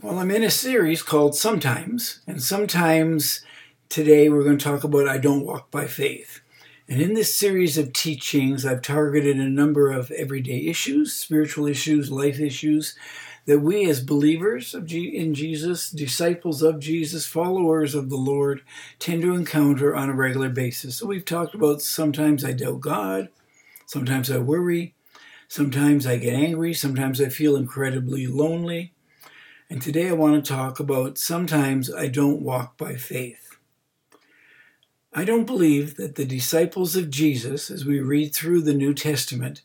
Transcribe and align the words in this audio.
Well, 0.00 0.20
I'm 0.20 0.30
in 0.30 0.44
a 0.44 0.50
series 0.50 1.02
called 1.02 1.34
Sometimes, 1.34 2.20
and 2.24 2.40
sometimes 2.40 3.44
today 3.88 4.28
we're 4.28 4.44
going 4.44 4.56
to 4.56 4.64
talk 4.64 4.84
about 4.84 5.08
I 5.08 5.18
Don't 5.18 5.44
Walk 5.44 5.72
by 5.72 5.88
Faith. 5.88 6.40
And 6.88 7.02
in 7.02 7.14
this 7.14 7.34
series 7.34 7.76
of 7.76 7.92
teachings, 7.92 8.64
I've 8.64 8.80
targeted 8.80 9.38
a 9.38 9.48
number 9.48 9.90
of 9.90 10.12
everyday 10.12 10.66
issues, 10.66 11.14
spiritual 11.14 11.66
issues, 11.66 12.12
life 12.12 12.38
issues 12.38 12.94
that 13.46 13.58
we 13.58 13.90
as 13.90 14.00
believers 14.00 14.72
of 14.72 14.86
G- 14.86 15.16
in 15.16 15.34
Jesus, 15.34 15.90
disciples 15.90 16.62
of 16.62 16.78
Jesus, 16.78 17.26
followers 17.26 17.96
of 17.96 18.08
the 18.08 18.16
Lord, 18.16 18.62
tend 19.00 19.22
to 19.22 19.34
encounter 19.34 19.96
on 19.96 20.08
a 20.08 20.14
regular 20.14 20.48
basis. 20.48 20.98
So 20.98 21.06
we've 21.06 21.24
talked 21.24 21.56
about 21.56 21.82
sometimes 21.82 22.44
I 22.44 22.52
doubt 22.52 22.82
God, 22.82 23.30
sometimes 23.84 24.30
I 24.30 24.38
worry, 24.38 24.94
sometimes 25.48 26.06
I 26.06 26.18
get 26.18 26.34
angry, 26.34 26.72
sometimes 26.72 27.20
I 27.20 27.30
feel 27.30 27.56
incredibly 27.56 28.28
lonely. 28.28 28.92
And 29.70 29.82
today 29.82 30.08
I 30.08 30.12
want 30.12 30.42
to 30.42 30.50
talk 30.50 30.80
about 30.80 31.18
sometimes 31.18 31.92
I 31.92 32.08
don't 32.08 32.40
walk 32.40 32.78
by 32.78 32.94
faith. 32.94 33.58
I 35.12 35.24
don't 35.24 35.44
believe 35.44 35.96
that 35.96 36.14
the 36.14 36.24
disciples 36.24 36.96
of 36.96 37.10
Jesus, 37.10 37.70
as 37.70 37.84
we 37.84 38.00
read 38.00 38.34
through 38.34 38.62
the 38.62 38.72
New 38.72 38.94
Testament, 38.94 39.60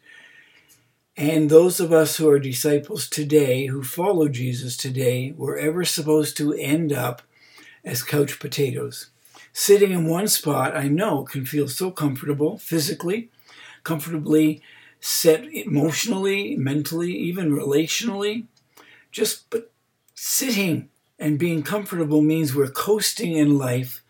and 1.15 1.49
those 1.49 1.79
of 1.79 1.93
us 1.93 2.17
who 2.17 2.27
are 2.27 2.39
disciples 2.39 3.07
today, 3.07 3.67
who 3.67 3.81
follow 3.81 4.27
Jesus 4.27 4.75
today, 4.75 5.33
were 5.37 5.57
ever 5.57 5.85
supposed 5.85 6.35
to 6.35 6.51
end 6.53 6.91
up 6.91 7.21
as 7.85 8.03
couch 8.03 8.39
potatoes. 8.39 9.09
Sitting 9.53 9.91
in 9.91 10.09
one 10.09 10.27
spot, 10.27 10.75
I 10.75 10.89
know, 10.89 11.23
can 11.23 11.45
feel 11.45 11.69
so 11.69 11.91
comfortable 11.91 12.57
physically, 12.57 13.29
comfortably 13.83 14.61
set 14.99 15.45
emotionally, 15.45 16.57
mentally, 16.57 17.13
even 17.13 17.51
relationally. 17.51 18.47
Just 19.11 19.49
but 19.49 19.69
Sitting 20.15 20.89
and 21.17 21.39
being 21.39 21.63
comfortable 21.63 22.21
means 22.21 22.53
we're 22.53 22.67
coasting 22.67 23.33
in 23.33 23.57
life 23.57 24.03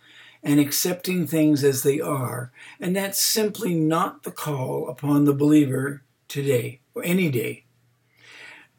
and 0.44 0.60
accepting 0.60 1.26
things 1.26 1.64
as 1.64 1.84
they 1.84 2.02
are. 2.02 2.52
And 2.80 2.96
that's 2.96 3.22
simply 3.22 3.74
not 3.74 4.24
the 4.24 4.32
call 4.32 4.90
upon 4.90 5.24
the 5.24 5.34
believer 5.34 6.04
today 6.28 6.82
or 6.94 7.04
any 7.06 7.30
day. 7.30 7.66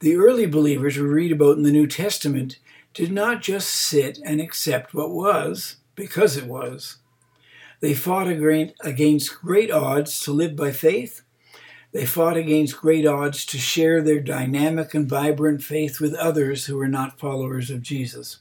The 0.00 0.16
early 0.16 0.46
believers 0.46 0.98
we 0.98 1.04
read 1.04 1.32
about 1.32 1.56
in 1.56 1.62
the 1.62 1.72
New 1.72 1.86
Testament 1.86 2.58
did 2.92 3.10
not 3.10 3.40
just 3.40 3.70
sit 3.70 4.18
and 4.24 4.40
accept 4.40 4.92
what 4.92 5.10
was 5.10 5.76
because 5.94 6.36
it 6.36 6.46
was. 6.46 6.98
They 7.80 7.94
fought 7.94 8.28
against 8.28 9.40
great 9.40 9.70
odds 9.70 10.20
to 10.20 10.32
live 10.32 10.56
by 10.56 10.72
faith 10.72 11.22
they 11.94 12.04
fought 12.04 12.36
against 12.36 12.80
great 12.80 13.06
odds 13.06 13.46
to 13.46 13.56
share 13.56 14.02
their 14.02 14.18
dynamic 14.18 14.94
and 14.94 15.08
vibrant 15.08 15.62
faith 15.62 16.00
with 16.00 16.12
others 16.14 16.66
who 16.66 16.76
were 16.76 16.88
not 16.88 17.20
followers 17.20 17.70
of 17.70 17.82
Jesus. 17.82 18.38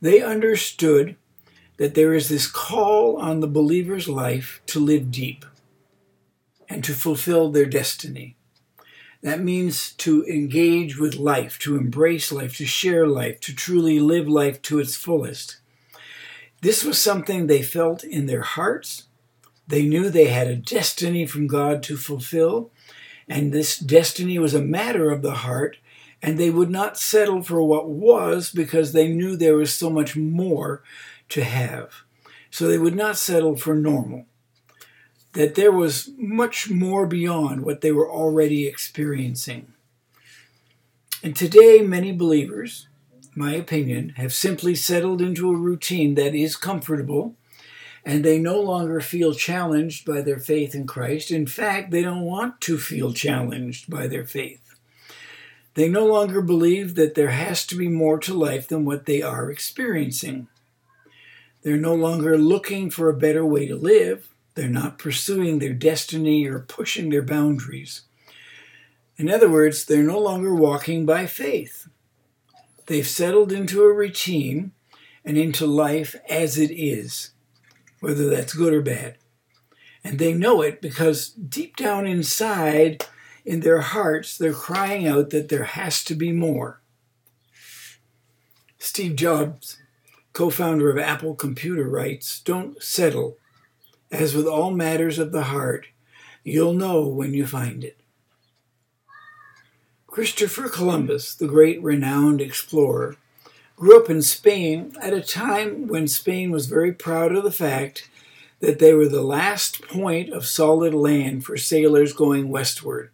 They 0.00 0.20
understood 0.20 1.14
that 1.76 1.94
there 1.94 2.12
is 2.12 2.28
this 2.28 2.48
call 2.48 3.16
on 3.18 3.38
the 3.38 3.46
believer's 3.46 4.08
life 4.08 4.60
to 4.66 4.80
live 4.80 5.12
deep 5.12 5.44
and 6.68 6.82
to 6.82 6.92
fulfill 6.92 7.52
their 7.52 7.66
destiny. 7.66 8.34
That 9.22 9.38
means 9.38 9.92
to 9.98 10.24
engage 10.24 10.98
with 10.98 11.14
life, 11.14 11.60
to 11.60 11.76
embrace 11.76 12.32
life, 12.32 12.56
to 12.56 12.66
share 12.66 13.06
life, 13.06 13.38
to 13.42 13.54
truly 13.54 14.00
live 14.00 14.28
life 14.28 14.60
to 14.62 14.80
its 14.80 14.96
fullest. 14.96 15.58
This 16.62 16.82
was 16.82 16.98
something 16.98 17.46
they 17.46 17.62
felt 17.62 18.02
in 18.02 18.26
their 18.26 18.42
hearts 18.42 19.06
they 19.72 19.86
knew 19.86 20.10
they 20.10 20.26
had 20.26 20.48
a 20.48 20.54
destiny 20.54 21.24
from 21.24 21.46
God 21.46 21.82
to 21.84 21.96
fulfill, 21.96 22.70
and 23.26 23.54
this 23.54 23.78
destiny 23.78 24.38
was 24.38 24.52
a 24.52 24.60
matter 24.60 25.10
of 25.10 25.22
the 25.22 25.36
heart, 25.36 25.78
and 26.20 26.36
they 26.36 26.50
would 26.50 26.68
not 26.68 26.98
settle 26.98 27.42
for 27.42 27.62
what 27.62 27.88
was 27.88 28.50
because 28.50 28.92
they 28.92 29.08
knew 29.08 29.34
there 29.34 29.56
was 29.56 29.72
so 29.72 29.88
much 29.88 30.14
more 30.14 30.82
to 31.30 31.42
have. 31.42 32.02
So 32.50 32.68
they 32.68 32.76
would 32.76 32.94
not 32.94 33.16
settle 33.16 33.56
for 33.56 33.74
normal, 33.74 34.26
that 35.32 35.54
there 35.54 35.72
was 35.72 36.10
much 36.18 36.68
more 36.68 37.06
beyond 37.06 37.62
what 37.62 37.80
they 37.80 37.92
were 37.92 38.12
already 38.12 38.66
experiencing. 38.66 39.72
And 41.22 41.34
today, 41.34 41.80
many 41.80 42.12
believers, 42.12 42.88
my 43.34 43.54
opinion, 43.54 44.10
have 44.18 44.34
simply 44.34 44.74
settled 44.74 45.22
into 45.22 45.50
a 45.50 45.56
routine 45.56 46.14
that 46.16 46.34
is 46.34 46.56
comfortable 46.56 47.36
and 48.04 48.24
they 48.24 48.38
no 48.38 48.60
longer 48.60 49.00
feel 49.00 49.32
challenged 49.32 50.04
by 50.04 50.20
their 50.20 50.38
faith 50.38 50.74
in 50.74 50.86
Christ. 50.86 51.30
In 51.30 51.46
fact, 51.46 51.90
they 51.90 52.02
don't 52.02 52.22
want 52.22 52.60
to 52.62 52.78
feel 52.78 53.12
challenged 53.12 53.88
by 53.88 54.06
their 54.06 54.24
faith. 54.24 54.74
They 55.74 55.88
no 55.88 56.04
longer 56.04 56.42
believe 56.42 56.96
that 56.96 57.14
there 57.14 57.30
has 57.30 57.64
to 57.66 57.76
be 57.76 57.88
more 57.88 58.18
to 58.18 58.34
life 58.34 58.68
than 58.68 58.84
what 58.84 59.06
they 59.06 59.22
are 59.22 59.50
experiencing. 59.50 60.48
They're 61.62 61.76
no 61.76 61.94
longer 61.94 62.36
looking 62.36 62.90
for 62.90 63.08
a 63.08 63.16
better 63.16 63.46
way 63.46 63.66
to 63.66 63.76
live. 63.76 64.28
They're 64.54 64.68
not 64.68 64.98
pursuing 64.98 65.58
their 65.60 65.72
destiny 65.72 66.46
or 66.46 66.58
pushing 66.58 67.08
their 67.08 67.22
boundaries. 67.22 68.02
In 69.16 69.30
other 69.30 69.48
words, 69.48 69.84
they're 69.84 70.02
no 70.02 70.18
longer 70.18 70.54
walking 70.54 71.06
by 71.06 71.26
faith. 71.26 71.88
They've 72.86 73.06
settled 73.06 73.52
into 73.52 73.82
a 73.82 73.94
routine 73.94 74.72
and 75.24 75.38
into 75.38 75.66
life 75.66 76.16
as 76.28 76.58
it 76.58 76.72
is 76.72 77.30
whether 78.02 78.28
that's 78.28 78.52
good 78.52 78.74
or 78.74 78.82
bad. 78.82 79.16
And 80.02 80.18
they 80.18 80.34
know 80.34 80.60
it 80.60 80.82
because 80.82 81.28
deep 81.28 81.76
down 81.76 82.04
inside, 82.04 83.06
in 83.44 83.60
their 83.60 83.80
hearts, 83.80 84.36
they're 84.36 84.52
crying 84.52 85.06
out 85.06 85.30
that 85.30 85.48
there 85.48 85.64
has 85.64 86.02
to 86.04 86.16
be 86.16 86.32
more. 86.32 86.80
Steve 88.78 89.14
Jobs, 89.14 89.78
co 90.32 90.50
founder 90.50 90.90
of 90.90 90.98
Apple 90.98 91.36
Computer, 91.36 91.88
writes 91.88 92.40
Don't 92.40 92.82
settle. 92.82 93.38
As 94.10 94.34
with 94.34 94.46
all 94.46 94.72
matters 94.72 95.20
of 95.20 95.30
the 95.30 95.44
heart, 95.44 95.86
you'll 96.42 96.74
know 96.74 97.06
when 97.06 97.32
you 97.32 97.46
find 97.46 97.84
it. 97.84 98.00
Christopher 100.08 100.68
Columbus, 100.68 101.36
the 101.36 101.46
great 101.46 101.80
renowned 101.82 102.40
explorer, 102.40 103.16
grew 103.82 104.00
up 104.00 104.08
in 104.08 104.22
Spain 104.22 104.92
at 105.02 105.12
a 105.12 105.20
time 105.20 105.88
when 105.88 106.06
Spain 106.06 106.52
was 106.52 106.66
very 106.66 106.92
proud 106.92 107.34
of 107.34 107.42
the 107.42 107.50
fact 107.50 108.08
that 108.60 108.78
they 108.78 108.94
were 108.94 109.08
the 109.08 109.20
last 109.20 109.82
point 109.88 110.30
of 110.30 110.46
solid 110.46 110.94
land 110.94 111.44
for 111.44 111.56
sailors 111.56 112.12
going 112.12 112.48
westward. 112.48 113.10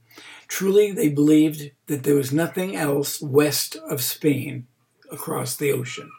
Truly, 0.47 0.93
they 0.93 1.09
believed 1.09 1.71
that 1.87 2.03
there 2.03 2.17
was 2.17 2.35
nothing 2.35 2.77
else 2.77 3.19
west 3.23 3.77
of 3.89 4.03
Spain 4.03 4.67
across 5.11 5.57
the 5.57 5.73
ocean. 5.73 6.11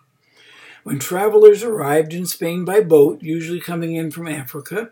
When 0.82 0.98
travelers 0.98 1.62
arrived 1.62 2.12
in 2.12 2.26
Spain 2.26 2.66
by 2.66 2.82
boat, 2.82 3.22
usually 3.22 3.60
coming 3.60 3.94
in 3.94 4.10
from 4.10 4.28
Africa, 4.28 4.90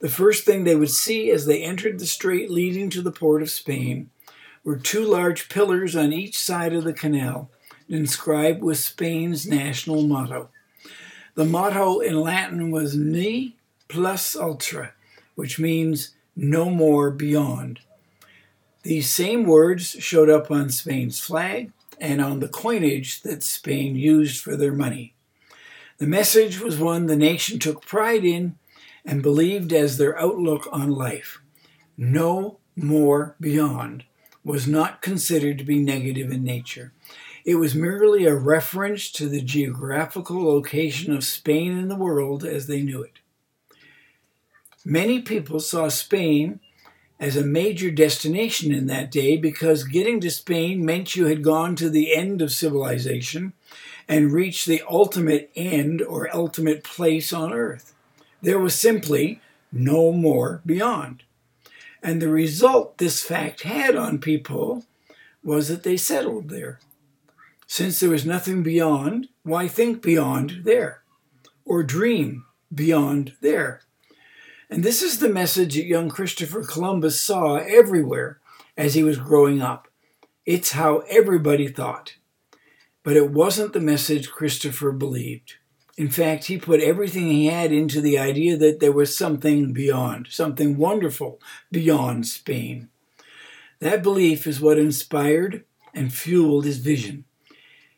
the 0.00 0.08
first 0.08 0.44
thing 0.44 0.64
they 0.64 0.74
would 0.74 0.90
see 0.90 1.30
as 1.30 1.46
they 1.46 1.62
entered 1.62 2.00
the 2.00 2.06
strait 2.06 2.50
leading 2.50 2.90
to 2.90 3.02
the 3.02 3.12
port 3.12 3.40
of 3.40 3.50
Spain 3.50 4.10
were 4.64 4.74
two 4.74 5.04
large 5.04 5.48
pillars 5.48 5.94
on 5.94 6.12
each 6.12 6.36
side 6.36 6.72
of 6.72 6.82
the 6.82 6.92
canal 6.92 7.52
inscribed 7.88 8.62
with 8.62 8.78
Spain's 8.78 9.46
national 9.46 10.02
motto. 10.02 10.50
The 11.34 11.44
motto 11.44 12.00
in 12.00 12.20
Latin 12.20 12.70
was 12.70 12.96
Ne 12.96 13.56
plus 13.88 14.34
ultra, 14.34 14.92
which 15.34 15.58
means 15.58 16.14
no 16.34 16.70
more 16.70 17.10
beyond. 17.10 17.80
These 18.82 19.10
same 19.10 19.44
words 19.44 19.96
showed 19.98 20.30
up 20.30 20.50
on 20.50 20.70
Spain's 20.70 21.18
flag 21.18 21.72
and 22.00 22.20
on 22.20 22.40
the 22.40 22.48
coinage 22.48 23.22
that 23.22 23.42
Spain 23.42 23.96
used 23.96 24.42
for 24.42 24.56
their 24.56 24.72
money. 24.72 25.14
The 25.98 26.06
message 26.06 26.60
was 26.60 26.78
one 26.78 27.06
the 27.06 27.16
nation 27.16 27.58
took 27.58 27.84
pride 27.84 28.24
in 28.24 28.56
and 29.04 29.22
believed 29.22 29.72
as 29.72 29.96
their 29.96 30.18
outlook 30.18 30.68
on 30.70 30.90
life. 30.90 31.40
No 31.96 32.58
more 32.76 33.34
beyond 33.40 34.04
was 34.44 34.68
not 34.68 35.02
considered 35.02 35.58
to 35.58 35.64
be 35.64 35.78
negative 35.78 36.30
in 36.30 36.44
nature. 36.44 36.92
It 37.46 37.54
was 37.54 37.76
merely 37.76 38.26
a 38.26 38.34
reference 38.34 39.08
to 39.12 39.28
the 39.28 39.40
geographical 39.40 40.44
location 40.44 41.14
of 41.14 41.22
Spain 41.22 41.78
in 41.78 41.86
the 41.86 41.94
world 41.94 42.44
as 42.44 42.66
they 42.66 42.82
knew 42.82 43.02
it. 43.02 43.20
Many 44.84 45.22
people 45.22 45.60
saw 45.60 45.86
Spain 45.88 46.58
as 47.20 47.36
a 47.36 47.46
major 47.46 47.92
destination 47.92 48.72
in 48.72 48.88
that 48.88 49.12
day 49.12 49.36
because 49.36 49.84
getting 49.84 50.20
to 50.22 50.30
Spain 50.30 50.84
meant 50.84 51.14
you 51.14 51.26
had 51.26 51.44
gone 51.44 51.76
to 51.76 51.88
the 51.88 52.16
end 52.16 52.42
of 52.42 52.50
civilization 52.50 53.52
and 54.08 54.32
reached 54.32 54.66
the 54.66 54.82
ultimate 54.90 55.52
end 55.54 56.02
or 56.02 56.34
ultimate 56.34 56.82
place 56.82 57.32
on 57.32 57.52
earth. 57.52 57.94
There 58.42 58.58
was 58.58 58.74
simply 58.74 59.40
no 59.70 60.10
more 60.10 60.62
beyond. 60.66 61.22
And 62.02 62.20
the 62.20 62.28
result 62.28 62.98
this 62.98 63.22
fact 63.22 63.62
had 63.62 63.94
on 63.94 64.18
people 64.18 64.84
was 65.44 65.68
that 65.68 65.84
they 65.84 65.96
settled 65.96 66.48
there. 66.48 66.80
Since 67.66 68.00
there 68.00 68.14
is 68.14 68.24
nothing 68.24 68.62
beyond, 68.62 69.28
why 69.42 69.68
think 69.68 70.02
beyond 70.02 70.62
there? 70.64 71.02
Or 71.64 71.82
dream 71.82 72.44
beyond 72.74 73.34
there? 73.40 73.82
And 74.70 74.82
this 74.82 75.02
is 75.02 75.18
the 75.18 75.28
message 75.28 75.74
that 75.74 75.84
young 75.86 76.08
Christopher 76.08 76.64
Columbus 76.64 77.20
saw 77.20 77.56
everywhere 77.56 78.40
as 78.76 78.94
he 78.94 79.02
was 79.02 79.18
growing 79.18 79.62
up. 79.62 79.88
It's 80.44 80.72
how 80.72 80.98
everybody 81.08 81.68
thought. 81.68 82.14
but 83.06 83.16
it 83.16 83.30
wasn't 83.30 83.72
the 83.72 83.78
message 83.78 84.32
Christopher 84.32 84.90
believed. 84.90 85.54
In 85.96 86.08
fact, 86.08 86.46
he 86.46 86.58
put 86.58 86.80
everything 86.80 87.28
he 87.28 87.46
had 87.46 87.70
into 87.70 88.00
the 88.00 88.18
idea 88.18 88.56
that 88.56 88.80
there 88.80 88.90
was 88.90 89.16
something 89.16 89.72
beyond, 89.72 90.26
something 90.28 90.76
wonderful 90.76 91.40
beyond 91.70 92.26
Spain. 92.26 92.88
That 93.78 94.02
belief 94.02 94.44
is 94.44 94.60
what 94.60 94.76
inspired 94.76 95.64
and 95.94 96.12
fueled 96.12 96.64
his 96.64 96.78
vision. 96.78 97.26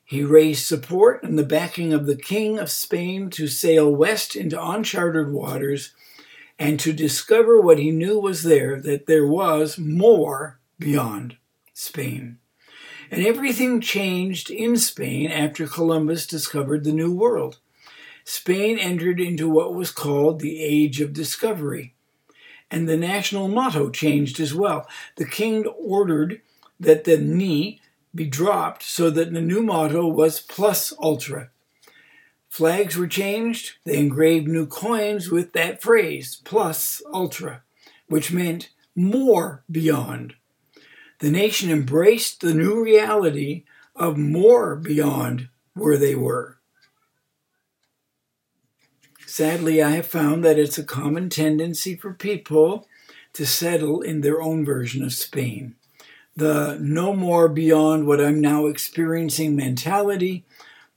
He 0.08 0.24
raised 0.24 0.64
support 0.64 1.22
and 1.22 1.38
the 1.38 1.44
backing 1.44 1.92
of 1.92 2.06
the 2.06 2.16
King 2.16 2.58
of 2.58 2.70
Spain 2.70 3.28
to 3.28 3.46
sail 3.46 3.94
west 3.94 4.34
into 4.34 4.58
uncharted 4.58 5.30
waters 5.30 5.92
and 6.58 6.80
to 6.80 6.94
discover 6.94 7.60
what 7.60 7.78
he 7.78 7.90
knew 7.90 8.18
was 8.18 8.42
there, 8.42 8.80
that 8.80 9.04
there 9.04 9.26
was 9.26 9.76
more 9.76 10.60
beyond 10.78 11.36
Spain. 11.74 12.38
And 13.10 13.22
everything 13.22 13.82
changed 13.82 14.50
in 14.50 14.78
Spain 14.78 15.30
after 15.30 15.66
Columbus 15.66 16.26
discovered 16.26 16.84
the 16.84 16.92
New 16.92 17.14
World. 17.14 17.58
Spain 18.24 18.78
entered 18.78 19.20
into 19.20 19.46
what 19.46 19.74
was 19.74 19.90
called 19.90 20.40
the 20.40 20.62
Age 20.62 21.02
of 21.02 21.12
Discovery. 21.12 21.92
And 22.70 22.88
the 22.88 22.96
national 22.96 23.48
motto 23.48 23.90
changed 23.90 24.40
as 24.40 24.54
well. 24.54 24.88
The 25.16 25.26
king 25.26 25.66
ordered 25.66 26.40
that 26.80 27.04
the 27.04 27.18
ne 27.18 27.82
be 28.14 28.26
dropped 28.26 28.82
so 28.82 29.10
that 29.10 29.32
the 29.32 29.40
new 29.40 29.62
motto 29.62 30.06
was 30.06 30.40
plus 30.40 30.92
ultra. 31.00 31.50
Flags 32.48 32.96
were 32.96 33.06
changed. 33.06 33.74
They 33.84 33.98
engraved 33.98 34.48
new 34.48 34.66
coins 34.66 35.30
with 35.30 35.52
that 35.52 35.82
phrase, 35.82 36.40
plus 36.44 37.02
ultra, 37.12 37.62
which 38.08 38.32
meant 38.32 38.70
more 38.96 39.62
beyond. 39.70 40.34
The 41.20 41.30
nation 41.30 41.70
embraced 41.70 42.40
the 42.40 42.54
new 42.54 42.82
reality 42.82 43.64
of 43.94 44.16
more 44.16 44.76
beyond 44.76 45.48
where 45.74 45.96
they 45.96 46.14
were. 46.14 46.58
Sadly, 49.26 49.82
I 49.82 49.90
have 49.90 50.06
found 50.06 50.44
that 50.44 50.58
it's 50.58 50.78
a 50.78 50.84
common 50.84 51.28
tendency 51.28 51.94
for 51.94 52.12
people 52.12 52.88
to 53.34 53.46
settle 53.46 54.00
in 54.00 54.20
their 54.20 54.40
own 54.40 54.64
version 54.64 55.04
of 55.04 55.12
Spain. 55.12 55.76
The 56.38 56.78
no 56.80 57.14
more 57.14 57.48
beyond 57.48 58.06
what 58.06 58.20
I'm 58.20 58.40
now 58.40 58.66
experiencing 58.66 59.56
mentality 59.56 60.44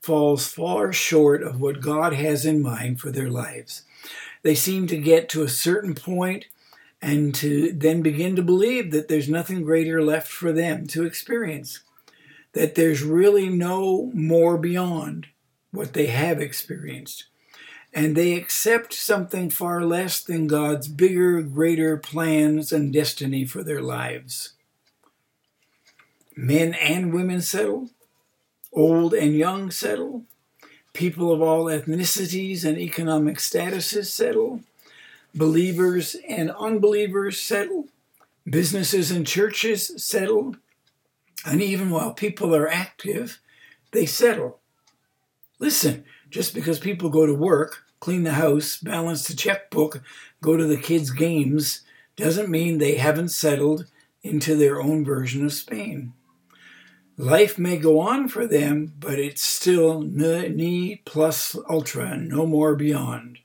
falls 0.00 0.46
far 0.46 0.92
short 0.92 1.42
of 1.42 1.60
what 1.60 1.80
God 1.80 2.12
has 2.12 2.46
in 2.46 2.62
mind 2.62 3.00
for 3.00 3.10
their 3.10 3.28
lives. 3.28 3.82
They 4.42 4.54
seem 4.54 4.86
to 4.86 4.96
get 4.96 5.28
to 5.30 5.42
a 5.42 5.48
certain 5.48 5.96
point 5.96 6.46
and 7.00 7.34
to 7.34 7.72
then 7.72 8.02
begin 8.02 8.36
to 8.36 8.42
believe 8.42 8.92
that 8.92 9.08
there's 9.08 9.28
nothing 9.28 9.64
greater 9.64 10.00
left 10.00 10.28
for 10.28 10.52
them 10.52 10.86
to 10.86 11.04
experience, 11.04 11.80
that 12.52 12.76
there's 12.76 13.02
really 13.02 13.48
no 13.48 14.12
more 14.14 14.56
beyond 14.56 15.26
what 15.72 15.92
they 15.92 16.06
have 16.06 16.40
experienced 16.40 17.24
and 17.92 18.16
they 18.16 18.34
accept 18.34 18.94
something 18.94 19.50
far 19.50 19.84
less 19.84 20.22
than 20.22 20.46
God's 20.46 20.86
bigger, 20.86 21.42
greater 21.42 21.96
plans 21.96 22.70
and 22.70 22.92
destiny 22.92 23.44
for 23.44 23.64
their 23.64 23.82
lives. 23.82 24.54
Men 26.36 26.74
and 26.74 27.12
women 27.12 27.40
settle, 27.40 27.90
old 28.72 29.12
and 29.12 29.36
young 29.36 29.70
settle, 29.70 30.24
people 30.92 31.32
of 31.32 31.42
all 31.42 31.66
ethnicities 31.66 32.64
and 32.64 32.78
economic 32.78 33.36
statuses 33.36 34.06
settle, 34.06 34.60
believers 35.34 36.16
and 36.28 36.50
unbelievers 36.52 37.38
settle, 37.38 37.88
businesses 38.48 39.10
and 39.10 39.26
churches 39.26 39.92
settle, 40.02 40.56
and 41.44 41.60
even 41.60 41.90
while 41.90 42.12
people 42.12 42.54
are 42.54 42.68
active, 42.68 43.38
they 43.92 44.06
settle. 44.06 44.58
Listen, 45.58 46.04
just 46.30 46.54
because 46.54 46.78
people 46.78 47.10
go 47.10 47.26
to 47.26 47.34
work, 47.34 47.84
clean 48.00 48.22
the 48.24 48.32
house, 48.32 48.78
balance 48.78 49.28
the 49.28 49.36
checkbook, 49.36 50.02
go 50.40 50.56
to 50.56 50.64
the 50.64 50.78
kids' 50.78 51.10
games, 51.10 51.82
doesn't 52.16 52.48
mean 52.48 52.78
they 52.78 52.96
haven't 52.96 53.28
settled 53.28 53.86
into 54.22 54.56
their 54.56 54.80
own 54.80 55.04
version 55.04 55.44
of 55.44 55.52
Spain. 55.52 56.12
Life 57.18 57.58
may 57.58 57.76
go 57.76 58.00
on 58.00 58.28
for 58.28 58.46
them, 58.46 58.94
but 58.98 59.18
it's 59.18 59.42
still 59.42 60.00
ne 60.00 60.96
plus 61.04 61.54
ultra, 61.68 62.16
no 62.16 62.46
more 62.46 62.74
beyond. 62.74 63.38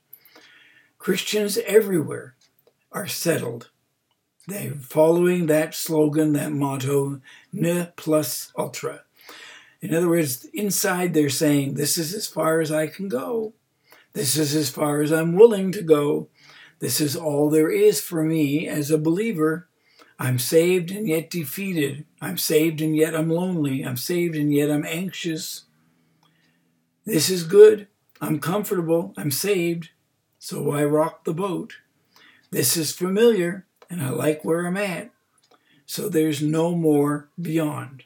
Christians 0.98 1.58
everywhere 1.66 2.34
are 2.92 3.06
settled. 3.06 3.70
They're 4.46 4.72
following 4.72 5.46
that 5.46 5.74
slogan, 5.74 6.32
that 6.32 6.50
motto, 6.50 7.20
ne 7.52 7.92
plus 7.96 8.52
ultra. 8.56 9.02
In 9.82 9.94
other 9.94 10.08
words, 10.08 10.46
inside 10.54 11.12
they're 11.12 11.28
saying, 11.28 11.74
This 11.74 11.98
is 11.98 12.14
as 12.14 12.26
far 12.26 12.60
as 12.60 12.72
I 12.72 12.86
can 12.86 13.08
go. 13.08 13.52
This 14.14 14.36
is 14.36 14.56
as 14.56 14.70
far 14.70 15.02
as 15.02 15.12
I'm 15.12 15.34
willing 15.34 15.70
to 15.72 15.82
go. 15.82 16.28
This 16.78 17.00
is 17.00 17.14
all 17.14 17.50
there 17.50 17.70
is 17.70 18.00
for 18.00 18.24
me 18.24 18.66
as 18.66 18.90
a 18.90 18.98
believer. 18.98 19.67
I'm 20.18 20.38
saved 20.38 20.90
and 20.90 21.08
yet 21.08 21.30
defeated. 21.30 22.04
I'm 22.20 22.38
saved 22.38 22.80
and 22.80 22.96
yet 22.96 23.14
I'm 23.14 23.30
lonely. 23.30 23.82
I'm 23.84 23.96
saved 23.96 24.34
and 24.34 24.52
yet 24.52 24.70
I'm 24.70 24.84
anxious. 24.84 25.64
This 27.04 27.30
is 27.30 27.44
good. 27.44 27.86
I'm 28.20 28.40
comfortable. 28.40 29.14
I'm 29.16 29.30
saved. 29.30 29.90
So 30.40 30.72
I 30.72 30.84
rock 30.84 31.24
the 31.24 31.34
boat. 31.34 31.74
This 32.50 32.76
is 32.76 32.92
familiar 32.92 33.66
and 33.88 34.02
I 34.02 34.10
like 34.10 34.44
where 34.44 34.66
I'm 34.66 34.76
at. 34.76 35.10
So 35.86 36.08
there's 36.08 36.42
no 36.42 36.74
more 36.74 37.28
beyond. 37.40 38.04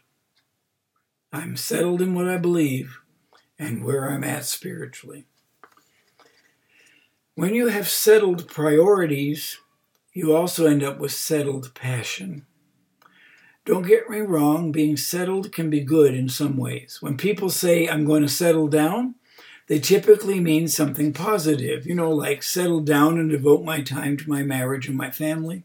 I'm 1.33 1.57
settled 1.57 2.03
in 2.03 2.15
what 2.15 2.29
I 2.29 2.37
believe 2.37 3.01
and 3.59 3.85
where 3.85 4.11
I'm 4.11 4.23
at 4.23 4.45
spiritually. 4.45 5.25
When 7.35 7.55
you 7.55 7.69
have 7.69 7.89
settled 7.89 8.49
priorities, 8.49 9.59
you 10.13 10.35
also 10.35 10.67
end 10.67 10.83
up 10.83 10.99
with 10.99 11.13
settled 11.13 11.75
passion. 11.75 12.47
Don't 13.65 13.87
get 13.87 14.11
me 14.11 14.19
wrong, 14.19 14.73
being 14.73 14.97
settled 14.97 15.53
can 15.53 15.71
be 15.71 15.81
good 15.81 16.15
in 16.15 16.29
some 16.29 16.57
ways. 16.57 16.99
When 17.01 17.17
people 17.17 17.49
say, 17.49 17.89
I'm 17.89 18.05
going 18.05 18.23
to 18.23 18.29
settle 18.29 18.69
down, 18.69 19.15
they 19.69 19.79
typically 19.79 20.41
mean 20.41 20.67
something 20.69 21.13
positive, 21.13 21.87
you 21.87 21.95
know, 21.95 22.11
like 22.11 22.43
settle 22.43 22.81
down 22.81 23.19
and 23.19 23.31
devote 23.31 23.65
my 23.65 23.81
time 23.81 24.17
to 24.17 24.29
my 24.29 24.43
marriage 24.43 24.89
and 24.89 24.97
my 24.97 25.11
family, 25.11 25.63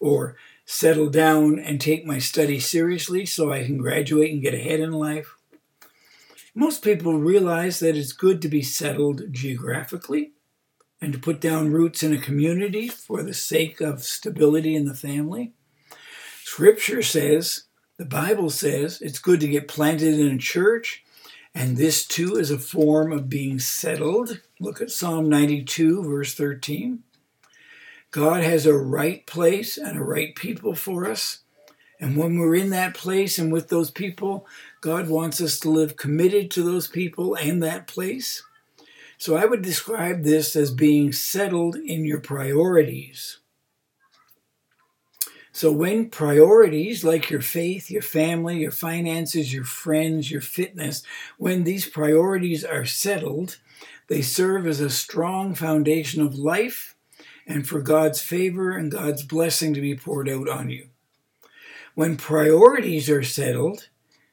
or 0.00 0.36
settle 0.66 1.08
down 1.08 1.58
and 1.58 1.80
take 1.80 2.04
my 2.04 2.18
study 2.18 2.58
seriously 2.58 3.24
so 3.24 3.52
I 3.52 3.64
can 3.64 3.78
graduate 3.78 4.32
and 4.32 4.42
get 4.42 4.54
ahead 4.54 4.80
in 4.80 4.92
life. 4.92 5.36
Most 6.54 6.82
people 6.82 7.14
realize 7.14 7.78
that 7.78 7.96
it's 7.96 8.12
good 8.12 8.42
to 8.42 8.48
be 8.48 8.62
settled 8.62 9.32
geographically 9.32 10.32
and 11.00 11.12
to 11.12 11.18
put 11.18 11.40
down 11.40 11.72
roots 11.72 12.02
in 12.02 12.12
a 12.12 12.18
community 12.18 12.88
for 12.88 13.22
the 13.22 13.34
sake 13.34 13.80
of 13.80 14.02
stability 14.02 14.74
in 14.74 14.84
the 14.84 14.94
family. 14.94 15.52
Scripture 16.44 17.02
says, 17.02 17.64
the 17.98 18.04
Bible 18.04 18.50
says, 18.50 19.00
it's 19.00 19.18
good 19.18 19.40
to 19.40 19.48
get 19.48 19.68
planted 19.68 20.18
in 20.18 20.34
a 20.34 20.38
church, 20.38 21.04
and 21.54 21.76
this 21.76 22.06
too 22.06 22.36
is 22.36 22.50
a 22.50 22.58
form 22.58 23.12
of 23.12 23.28
being 23.28 23.58
settled. 23.58 24.40
Look 24.60 24.80
at 24.80 24.90
Psalm 24.90 25.28
92, 25.28 26.02
verse 26.02 26.34
13. 26.34 27.02
God 28.10 28.42
has 28.42 28.66
a 28.66 28.74
right 28.74 29.26
place 29.26 29.76
and 29.76 29.98
a 29.98 30.02
right 30.02 30.34
people 30.34 30.74
for 30.74 31.06
us. 31.06 31.40
And 32.00 32.16
when 32.16 32.38
we're 32.38 32.54
in 32.54 32.70
that 32.70 32.94
place 32.94 33.38
and 33.38 33.52
with 33.52 33.68
those 33.68 33.90
people, 33.90 34.46
God 34.80 35.08
wants 35.08 35.40
us 35.40 35.58
to 35.60 35.70
live 35.70 35.96
committed 35.96 36.50
to 36.52 36.62
those 36.62 36.86
people 36.86 37.34
and 37.34 37.62
that 37.62 37.86
place. 37.86 38.42
So 39.18 39.36
I 39.36 39.44
would 39.44 39.62
describe 39.62 40.22
this 40.22 40.54
as 40.54 40.70
being 40.70 41.12
settled 41.12 41.74
in 41.74 42.04
your 42.04 42.20
priorities. 42.20 43.38
So 45.50 45.72
when 45.72 46.08
priorities 46.08 47.02
like 47.02 47.28
your 47.28 47.40
faith, 47.40 47.90
your 47.90 48.02
family, 48.02 48.60
your 48.60 48.70
finances, 48.70 49.52
your 49.52 49.64
friends, 49.64 50.30
your 50.30 50.40
fitness, 50.40 51.02
when 51.36 51.64
these 51.64 51.88
priorities 51.88 52.64
are 52.64 52.84
settled, 52.84 53.58
they 54.06 54.22
serve 54.22 54.68
as 54.68 54.80
a 54.80 54.88
strong 54.88 55.56
foundation 55.56 56.22
of 56.22 56.38
life 56.38 56.94
and 57.44 57.68
for 57.68 57.80
God's 57.80 58.20
favor 58.20 58.70
and 58.70 58.92
God's 58.92 59.24
blessing 59.24 59.74
to 59.74 59.80
be 59.80 59.96
poured 59.96 60.28
out 60.28 60.48
on 60.48 60.70
you. 60.70 60.90
When 61.96 62.16
priorities 62.16 63.10
are 63.10 63.24
settled, 63.24 63.88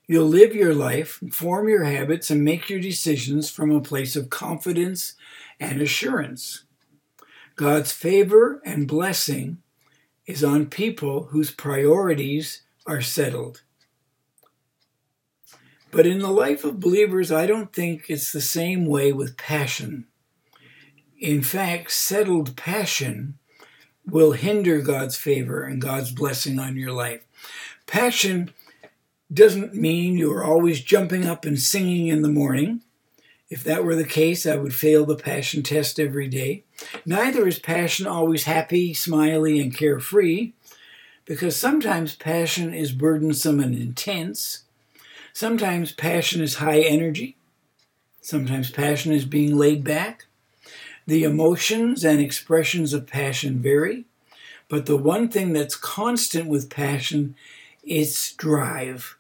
you'll 0.07 0.27
live 0.27 0.55
your 0.55 0.73
life, 0.73 1.19
form 1.31 1.67
your 1.69 1.83
habits, 1.83 2.29
and 2.29 2.43
make 2.43 2.69
your 2.69 2.79
decisions 2.79 3.49
from 3.49 3.71
a 3.71 3.81
place 3.81 4.15
of 4.15 4.29
confidence 4.29 5.13
and 5.59 5.81
assurance. 5.81 6.63
God's 7.55 7.91
favor 7.91 8.61
and 8.65 8.87
blessing 8.87 9.59
is 10.25 10.43
on 10.43 10.65
people 10.65 11.25
whose 11.25 11.51
priorities 11.51 12.63
are 12.85 13.01
settled. 13.01 13.63
But 15.91 16.05
in 16.05 16.19
the 16.19 16.31
life 16.31 16.65
of 16.65 16.79
believers, 16.79 17.31
I 17.31 17.45
don't 17.45 17.71
think 17.71 18.05
it's 18.09 18.31
the 18.31 18.41
same 18.41 18.85
way 18.85 19.13
with 19.13 19.37
passion 19.37 20.07
in 21.19 21.41
fact, 21.41 21.91
settled 21.91 22.55
passion 22.55 23.39
will 24.05 24.33
hinder 24.33 24.81
God's 24.81 25.17
favor 25.17 25.63
and 25.63 25.81
God's 25.81 26.11
blessing 26.11 26.59
on 26.59 26.75
your 26.75 26.91
life. 26.91 27.21
Passion 27.87 28.51
doesn't 29.33 29.73
mean 29.73 30.17
you're 30.17 30.43
always 30.43 30.81
jumping 30.81 31.25
up 31.25 31.45
and 31.45 31.59
singing 31.59 32.07
in 32.07 32.21
the 32.21 32.29
morning. 32.29 32.81
If 33.49 33.63
that 33.63 33.83
were 33.83 33.95
the 33.95 34.05
case, 34.05 34.45
I 34.45 34.55
would 34.55 34.73
fail 34.73 35.05
the 35.05 35.15
passion 35.15 35.63
test 35.63 35.99
every 35.99 36.27
day. 36.27 36.63
Neither 37.05 37.47
is 37.47 37.59
passion 37.59 38.07
always 38.07 38.45
happy, 38.45 38.93
smiley, 38.93 39.59
and 39.59 39.75
carefree, 39.75 40.53
because 41.25 41.55
sometimes 41.55 42.15
passion 42.15 42.73
is 42.73 42.91
burdensome 42.91 43.59
and 43.59 43.75
intense. 43.75 44.63
Sometimes 45.33 45.91
passion 45.91 46.41
is 46.41 46.55
high 46.55 46.81
energy. 46.81 47.37
Sometimes 48.21 48.71
passion 48.71 49.11
is 49.11 49.25
being 49.25 49.55
laid 49.55 49.83
back. 49.83 50.25
The 51.07 51.23
emotions 51.23 52.03
and 52.03 52.19
expressions 52.19 52.93
of 52.93 53.05
passion 53.05 53.59
vary, 53.59 54.05
but 54.69 54.87
the 54.87 54.97
one 54.97 55.29
thing 55.29 55.53
that's 55.53 55.75
constant 55.75 56.47
with 56.47 56.71
passion 56.71 57.35
is 57.85 58.33
drive. 58.37 59.17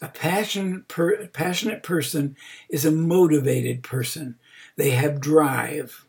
A 0.00 0.08
passion, 0.08 0.84
per, 0.88 1.26
passionate 1.28 1.82
person 1.82 2.36
is 2.68 2.84
a 2.84 2.90
motivated 2.90 3.82
person. 3.82 4.36
They 4.76 4.90
have 4.90 5.20
drive. 5.20 6.06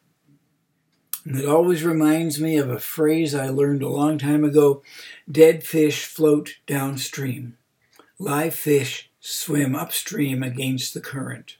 And 1.24 1.38
it 1.38 1.48
always 1.48 1.84
reminds 1.84 2.39
me 2.39 2.58
of 2.58 2.70
a 2.70 2.80
phrase 2.80 3.36
I 3.36 3.50
learned 3.50 3.84
a 3.84 3.89
long 3.89 4.18
time 4.18 4.44
ago 4.44 4.82
dead 5.30 5.63
fish 5.63 6.06
float 6.06 6.56
downstream, 6.66 7.58
live 8.18 8.54
fish 8.54 9.10
swim 9.20 9.75
upstream 9.75 10.42
against 10.42 10.94
the 10.94 11.01
current. 11.01 11.58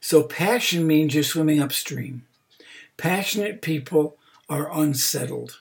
So, 0.00 0.22
passion 0.22 0.86
means 0.86 1.14
you're 1.14 1.24
swimming 1.24 1.60
upstream. 1.60 2.26
Passionate 2.96 3.62
people 3.62 4.16
are 4.48 4.70
unsettled. 4.70 5.60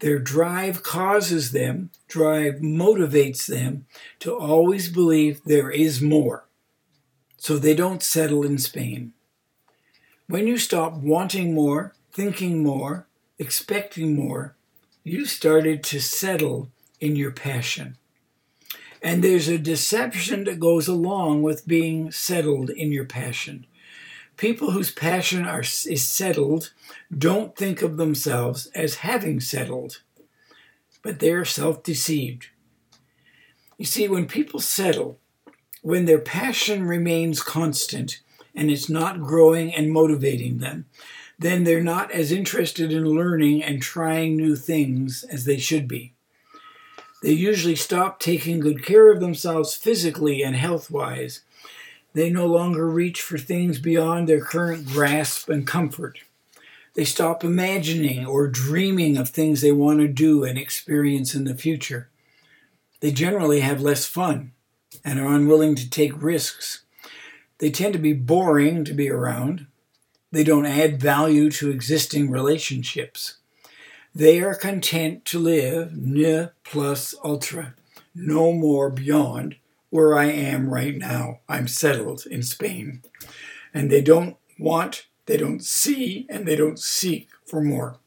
Their 0.00 0.18
drive 0.18 0.82
causes 0.82 1.50
them, 1.52 1.90
drive 2.06 2.54
motivates 2.56 3.46
them 3.46 3.86
to 4.20 4.36
always 4.36 4.88
believe 4.88 5.42
there 5.42 5.70
is 5.70 6.00
more. 6.00 6.46
So 7.36 7.56
they 7.56 7.74
don't 7.74 8.02
settle 8.02 8.44
in 8.44 8.58
Spain. 8.58 9.12
When 10.28 10.46
you 10.46 10.58
stop 10.58 10.94
wanting 10.94 11.54
more, 11.54 11.94
thinking 12.12 12.62
more, 12.62 13.06
expecting 13.38 14.14
more, 14.14 14.54
you 15.02 15.24
started 15.24 15.82
to 15.84 16.00
settle 16.00 16.70
in 17.00 17.16
your 17.16 17.30
passion. 17.30 17.96
And 19.02 19.22
there's 19.22 19.48
a 19.48 19.58
deception 19.58 20.44
that 20.44 20.60
goes 20.60 20.88
along 20.88 21.42
with 21.42 21.66
being 21.66 22.10
settled 22.10 22.70
in 22.70 22.92
your 22.92 23.04
passion. 23.04 23.66
People 24.38 24.70
whose 24.70 24.92
passion 24.92 25.44
are, 25.44 25.60
is 25.60 26.08
settled 26.08 26.72
don't 27.16 27.56
think 27.56 27.82
of 27.82 27.96
themselves 27.96 28.66
as 28.74 28.96
having 28.96 29.40
settled, 29.40 30.00
but 31.02 31.18
they're 31.18 31.44
self 31.44 31.82
deceived. 31.82 32.46
You 33.76 33.84
see, 33.84 34.06
when 34.08 34.26
people 34.26 34.60
settle, 34.60 35.18
when 35.82 36.04
their 36.04 36.20
passion 36.20 36.86
remains 36.86 37.42
constant 37.42 38.20
and 38.54 38.70
it's 38.70 38.88
not 38.88 39.22
growing 39.22 39.74
and 39.74 39.92
motivating 39.92 40.58
them, 40.58 40.86
then 41.36 41.64
they're 41.64 41.82
not 41.82 42.12
as 42.12 42.30
interested 42.30 42.92
in 42.92 43.04
learning 43.06 43.62
and 43.62 43.82
trying 43.82 44.36
new 44.36 44.54
things 44.54 45.24
as 45.24 45.46
they 45.46 45.58
should 45.58 45.88
be. 45.88 46.12
They 47.24 47.32
usually 47.32 47.76
stop 47.76 48.20
taking 48.20 48.60
good 48.60 48.84
care 48.84 49.10
of 49.10 49.18
themselves 49.18 49.74
physically 49.74 50.42
and 50.42 50.54
health 50.54 50.90
wise. 50.92 51.42
They 52.18 52.30
no 52.30 52.46
longer 52.46 52.90
reach 52.90 53.22
for 53.22 53.38
things 53.38 53.78
beyond 53.78 54.28
their 54.28 54.40
current 54.40 54.88
grasp 54.88 55.48
and 55.48 55.64
comfort. 55.64 56.18
They 56.94 57.04
stop 57.04 57.44
imagining 57.44 58.26
or 58.26 58.48
dreaming 58.48 59.16
of 59.16 59.28
things 59.28 59.60
they 59.60 59.70
want 59.70 60.00
to 60.00 60.08
do 60.08 60.42
and 60.42 60.58
experience 60.58 61.36
in 61.36 61.44
the 61.44 61.54
future. 61.54 62.08
They 62.98 63.12
generally 63.12 63.60
have 63.60 63.80
less 63.80 64.04
fun 64.04 64.50
and 65.04 65.20
are 65.20 65.32
unwilling 65.32 65.76
to 65.76 65.88
take 65.88 66.20
risks. 66.20 66.82
They 67.58 67.70
tend 67.70 67.92
to 67.92 68.00
be 68.00 68.14
boring 68.14 68.84
to 68.86 68.94
be 68.94 69.08
around. 69.08 69.68
They 70.32 70.42
don't 70.42 70.66
add 70.66 71.00
value 71.00 71.52
to 71.52 71.70
existing 71.70 72.32
relationships. 72.32 73.36
They 74.12 74.40
are 74.40 74.56
content 74.56 75.24
to 75.26 75.38
live 75.38 75.96
ne 75.96 76.48
plus 76.64 77.14
ultra, 77.22 77.76
no 78.12 78.52
more 78.52 78.90
beyond 78.90 79.54
where 79.90 80.16
I 80.16 80.26
am 80.26 80.68
right 80.68 80.96
now. 80.96 81.40
I'm 81.48 81.68
settled 81.68 82.26
in 82.26 82.42
Spain. 82.42 83.02
And 83.72 83.90
they 83.90 84.00
don't 84.00 84.36
want, 84.58 85.06
they 85.26 85.36
don't 85.36 85.64
see, 85.64 86.26
and 86.28 86.46
they 86.46 86.56
don't 86.56 86.78
seek 86.78 87.28
for 87.46 87.60
more. 87.60 87.98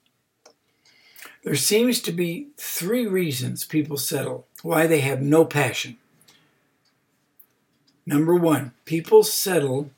There 1.44 1.56
seems 1.56 2.02
to 2.02 2.12
be 2.12 2.50
three 2.58 3.08
reasons 3.08 3.66
people 3.66 3.98
settle 3.98 4.48
why 4.62 4.86
they 4.86 5.00
have 5.00 5.22
no 5.22 5.44
passion. 5.44 5.98
Number 8.06 8.36
one, 8.36 8.74
people 8.86 9.24
settle 9.24 9.90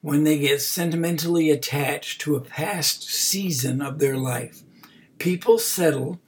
when 0.00 0.24
they 0.24 0.38
get 0.38 0.60
sentimentally 0.60 1.50
attached 1.50 2.20
to 2.22 2.34
a 2.34 2.40
past 2.40 3.04
season 3.04 3.80
of 3.80 4.00
their 4.00 4.16
life. 4.16 4.62
People 5.18 5.58
settle 5.58 6.20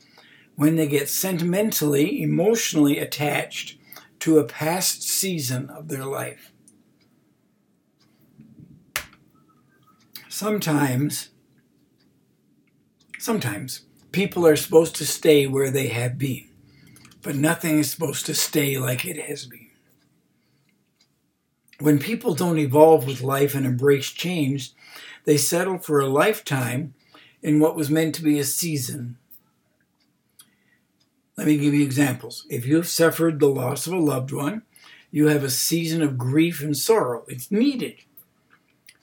when 0.54 0.76
they 0.76 0.86
get 0.86 1.08
sentimentally, 1.08 2.22
emotionally 2.22 2.98
attached 2.98 3.76
to 4.24 4.38
a 4.38 4.44
past 4.44 5.02
season 5.02 5.68
of 5.68 5.88
their 5.88 6.06
life. 6.06 6.50
Sometimes, 10.30 11.28
sometimes 13.18 13.82
people 14.12 14.46
are 14.46 14.56
supposed 14.56 14.96
to 14.96 15.04
stay 15.04 15.46
where 15.46 15.70
they 15.70 15.88
have 15.88 16.16
been, 16.16 16.48
but 17.20 17.36
nothing 17.36 17.78
is 17.78 17.90
supposed 17.90 18.24
to 18.24 18.34
stay 18.34 18.78
like 18.78 19.04
it 19.04 19.20
has 19.24 19.44
been. 19.44 19.68
When 21.78 21.98
people 21.98 22.34
don't 22.34 22.58
evolve 22.58 23.06
with 23.06 23.20
life 23.20 23.54
and 23.54 23.66
embrace 23.66 24.10
change, 24.10 24.72
they 25.26 25.36
settle 25.36 25.76
for 25.76 26.00
a 26.00 26.06
lifetime 26.06 26.94
in 27.42 27.60
what 27.60 27.76
was 27.76 27.90
meant 27.90 28.14
to 28.14 28.22
be 28.22 28.38
a 28.38 28.44
season. 28.44 29.18
Let 31.36 31.46
me 31.48 31.56
give 31.56 31.74
you 31.74 31.82
examples. 31.82 32.46
If 32.48 32.64
you 32.64 32.76
have 32.76 32.88
suffered 32.88 33.40
the 33.40 33.48
loss 33.48 33.86
of 33.86 33.92
a 33.92 33.98
loved 33.98 34.32
one, 34.32 34.62
you 35.10 35.28
have 35.28 35.42
a 35.42 35.50
season 35.50 36.02
of 36.02 36.18
grief 36.18 36.60
and 36.60 36.76
sorrow. 36.76 37.24
It's 37.28 37.50
needed. 37.50 37.96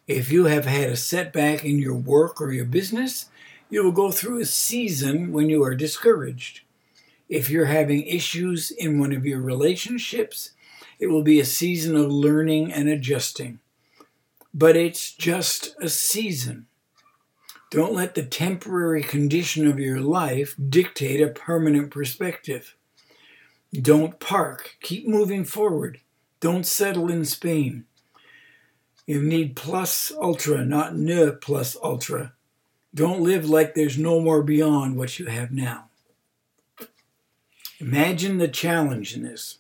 If 0.08 0.32
you 0.32 0.46
have 0.46 0.66
had 0.66 0.90
a 0.90 0.96
setback 0.96 1.64
in 1.64 1.80
your 1.80 1.96
work 1.96 2.42
or 2.42 2.52
your 2.52 2.66
business, 2.66 3.30
you 3.70 3.84
will 3.84 3.92
go 3.92 4.12
through 4.12 4.40
a 4.40 4.46
season 4.46 5.32
when 5.32 5.50
you 5.50 5.64
are 5.64 5.76
discouraged. 5.76 6.62
If 7.30 7.50
you're 7.50 7.66
having 7.66 8.04
issues 8.04 8.72
in 8.72 9.00
one 9.00 9.14
of 9.14 9.26
your 9.26 9.40
relationships, 9.40 10.52
it 11.00 11.08
will 11.08 11.24
be 11.24 11.40
a 11.40 11.46
season 11.46 11.96
of 11.96 12.12
learning 12.12 12.72
and 12.72 12.90
adjusting. 12.90 13.60
But 14.54 14.76
it's 14.76 15.14
just 15.14 15.76
a 15.82 15.88
season. 15.88 16.68
Don't 17.72 17.94
let 17.94 18.16
the 18.16 18.24
temporary 18.24 19.02
condition 19.02 19.66
of 19.66 19.80
your 19.80 20.02
life 20.02 20.56
dictate 20.70 21.22
a 21.22 21.30
permanent 21.30 21.90
perspective. 21.90 22.76
Don't 23.74 24.20
park. 24.20 24.76
Keep 24.82 25.08
moving 25.08 25.46
forward. 25.46 26.02
Don't 26.42 26.66
settle 26.66 27.10
in 27.10 27.24
Spain. 27.24 27.86
You 29.08 29.22
need 29.22 29.56
plus 29.56 30.12
ultra, 30.22 30.66
not 30.66 30.98
ne 30.98 31.32
plus 31.32 31.78
ultra. 31.82 32.34
Don't 32.94 33.22
live 33.22 33.50
like 33.50 33.74
there's 33.74 33.98
no 33.98 34.20
more 34.20 34.44
beyond 34.44 34.98
what 34.98 35.18
you 35.18 35.28
have 35.28 35.52
now. 35.52 35.86
Imagine 37.80 38.38
the 38.38 38.50
challenge 38.50 39.16
in 39.16 39.24
this. 39.24 39.60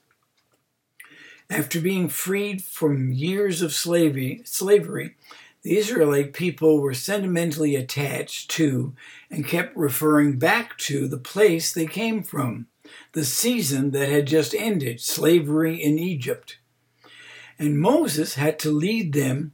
After 1.49 1.79
being 1.79 2.09
freed 2.09 2.61
from 2.61 3.13
years 3.13 3.61
of 3.61 3.73
slavery, 3.73 4.41
slavery 4.43 5.15
the 5.63 5.77
Israelite 5.77 6.33
people 6.33 6.81
were 6.81 6.93
sentimentally 6.93 7.75
attached 7.75 8.49
to 8.51 8.93
and 9.29 9.47
kept 9.47 9.75
referring 9.77 10.39
back 10.39 10.77
to 10.79 11.07
the 11.07 11.17
place 11.17 11.71
they 11.71 11.85
came 11.85 12.23
from, 12.23 12.67
the 13.13 13.23
season 13.23 13.91
that 13.91 14.09
had 14.09 14.25
just 14.25 14.55
ended, 14.55 14.99
slavery 14.99 15.81
in 15.81 15.99
Egypt. 15.99 16.57
And 17.59 17.79
Moses 17.79 18.35
had 18.35 18.57
to 18.59 18.71
lead 18.71 19.13
them 19.13 19.53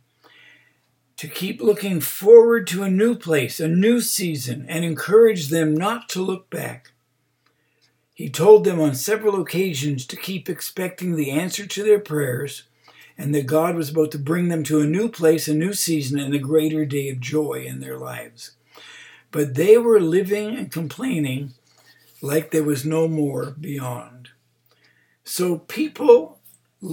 to 1.18 1.28
keep 1.28 1.60
looking 1.60 2.00
forward 2.00 2.68
to 2.68 2.84
a 2.84 2.90
new 2.90 3.16
place, 3.16 3.60
a 3.60 3.68
new 3.68 4.00
season, 4.00 4.66
and 4.70 4.86
encourage 4.86 5.50
them 5.50 5.74
not 5.76 6.08
to 6.10 6.22
look 6.22 6.50
back. 6.50 6.92
He 8.14 8.30
told 8.30 8.64
them 8.64 8.80
on 8.80 8.96
several 8.96 9.42
occasions 9.42 10.06
to 10.06 10.16
keep 10.16 10.48
expecting 10.48 11.16
the 11.16 11.32
answer 11.32 11.66
to 11.66 11.84
their 11.84 12.00
prayers 12.00 12.64
and 13.18 13.34
that 13.34 13.48
God 13.48 13.76
was 13.76 13.90
about 13.90 14.12
to 14.12 14.20
bring 14.20 14.48
them 14.48 14.64
to 14.64 14.80
a 14.80 14.86
new 14.86 15.10
place, 15.10 15.48
a 15.48 15.54
new 15.54 15.74
season, 15.74 16.20
and 16.20 16.34
a 16.34 16.40
greater 16.40 16.86
day 16.86 17.10
of 17.10 17.20
joy 17.20 17.66
in 17.68 17.80
their 17.80 17.98
lives. 17.98 18.52
But 19.32 19.56
they 19.56 19.78
were 19.78 20.00
living 20.00 20.56
and 20.56 20.72
complaining 20.72 21.54
like 22.22 22.52
there 22.52 22.64
was 22.64 22.86
no 22.86 23.08
more 23.08 23.52
beyond. 23.60 24.30
So 25.24 25.60
people 25.60 26.40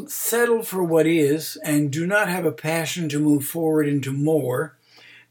settle 0.06 0.62
for 0.62 0.82
what 0.82 1.06
is 1.06 1.56
and 1.64 1.92
do 1.92 2.06
not 2.06 2.28
have 2.28 2.46
a 2.46 2.52
passion 2.52 3.08
to 3.10 3.20
move 3.20 3.44
forward 3.44 3.86
into 3.86 4.12
more 4.12 4.76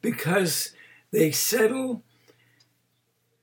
because 0.01 0.73
they 1.11 1.31
settle 1.31 2.03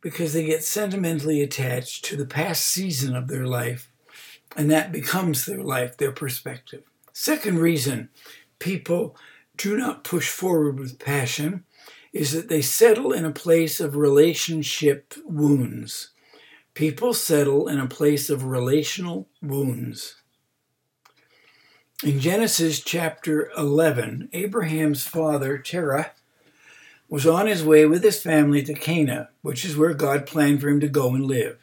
because 0.00 0.32
they 0.32 0.46
get 0.46 0.64
sentimentally 0.64 1.42
attached 1.42 2.04
to 2.06 2.16
the 2.16 2.24
past 2.24 2.64
season 2.64 3.14
of 3.14 3.28
their 3.28 3.46
life 3.46 3.90
and 4.56 4.70
that 4.70 4.92
becomes 4.92 5.44
their 5.44 5.62
life, 5.62 5.96
their 5.96 6.12
perspective. 6.12 6.89
Second 7.12 7.58
reason 7.58 8.08
people 8.58 9.16
do 9.56 9.76
not 9.76 10.04
push 10.04 10.28
forward 10.28 10.78
with 10.78 10.98
passion 10.98 11.64
is 12.12 12.32
that 12.32 12.48
they 12.48 12.62
settle 12.62 13.12
in 13.12 13.24
a 13.24 13.30
place 13.30 13.80
of 13.80 13.96
relationship 13.96 15.14
wounds. 15.24 16.10
People 16.74 17.12
settle 17.12 17.68
in 17.68 17.78
a 17.78 17.86
place 17.86 18.30
of 18.30 18.44
relational 18.44 19.28
wounds. 19.42 20.16
In 22.02 22.18
Genesis 22.18 22.80
chapter 22.80 23.50
11, 23.56 24.30
Abraham's 24.32 25.06
father, 25.06 25.58
Terah, 25.58 26.12
was 27.08 27.26
on 27.26 27.46
his 27.46 27.62
way 27.62 27.84
with 27.84 28.02
his 28.02 28.22
family 28.22 28.62
to 28.62 28.72
Cana, 28.72 29.28
which 29.42 29.64
is 29.64 29.76
where 29.76 29.92
God 29.92 30.26
planned 30.26 30.60
for 30.60 30.68
him 30.68 30.80
to 30.80 30.88
go 30.88 31.14
and 31.14 31.26
live. 31.26 31.58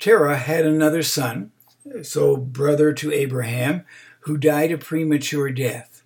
Terah 0.00 0.38
had 0.38 0.66
another 0.66 1.02
son, 1.02 1.52
so 2.02 2.36
brother 2.36 2.92
to 2.94 3.12
Abraham, 3.12 3.84
who 4.24 4.38
died 4.38 4.72
a 4.72 4.78
premature 4.78 5.50
death. 5.50 6.02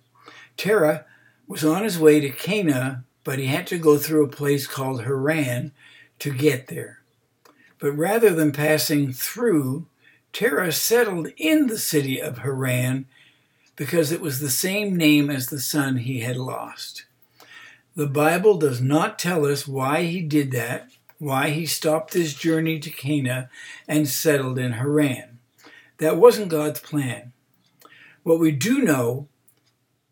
Terah 0.57 1.05
was 1.47 1.63
on 1.63 1.83
his 1.83 1.97
way 1.97 2.19
to 2.19 2.29
Cana, 2.29 3.05
but 3.23 3.39
he 3.39 3.45
had 3.45 3.65
to 3.67 3.77
go 3.77 3.97
through 3.97 4.25
a 4.25 4.29
place 4.29 4.67
called 4.67 5.03
Haran 5.03 5.71
to 6.19 6.33
get 6.33 6.67
there. 6.67 6.99
But 7.79 7.93
rather 7.93 8.31
than 8.31 8.51
passing 8.51 9.13
through, 9.13 9.85
Terah 10.33 10.73
settled 10.73 11.29
in 11.37 11.67
the 11.67 11.77
city 11.77 12.21
of 12.21 12.39
Haran 12.39 13.05
because 13.77 14.11
it 14.11 14.19
was 14.19 14.41
the 14.41 14.49
same 14.49 14.97
name 14.97 15.29
as 15.29 15.47
the 15.47 15.59
son 15.61 15.97
he 15.97 16.19
had 16.19 16.35
lost. 16.35 17.05
The 17.95 18.07
Bible 18.07 18.57
does 18.57 18.81
not 18.81 19.17
tell 19.17 19.45
us 19.45 19.65
why 19.65 20.03
he 20.03 20.21
did 20.21 20.51
that, 20.51 20.89
why 21.19 21.51
he 21.51 21.65
stopped 21.65 22.13
his 22.13 22.33
journey 22.33 22.79
to 22.79 22.89
Cana 22.89 23.49
and 23.87 24.09
settled 24.09 24.59
in 24.59 24.73
Haran. 24.73 25.39
That 25.99 26.17
wasn't 26.17 26.49
God's 26.49 26.81
plan. 26.81 27.31
What 28.29 28.39
we 28.39 28.51
do 28.51 28.83
know 28.83 29.27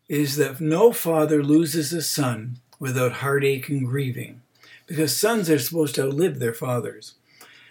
is 0.08 0.34
that 0.34 0.60
no 0.60 0.90
father 0.90 1.40
loses 1.40 1.92
a 1.92 2.02
son 2.02 2.58
without 2.80 3.22
heartache 3.22 3.68
and 3.68 3.86
grieving, 3.86 4.42
because 4.88 5.16
sons 5.16 5.48
are 5.48 5.58
supposed 5.60 5.94
to 5.94 6.06
outlive 6.08 6.40
their 6.40 6.52
fathers. 6.52 7.14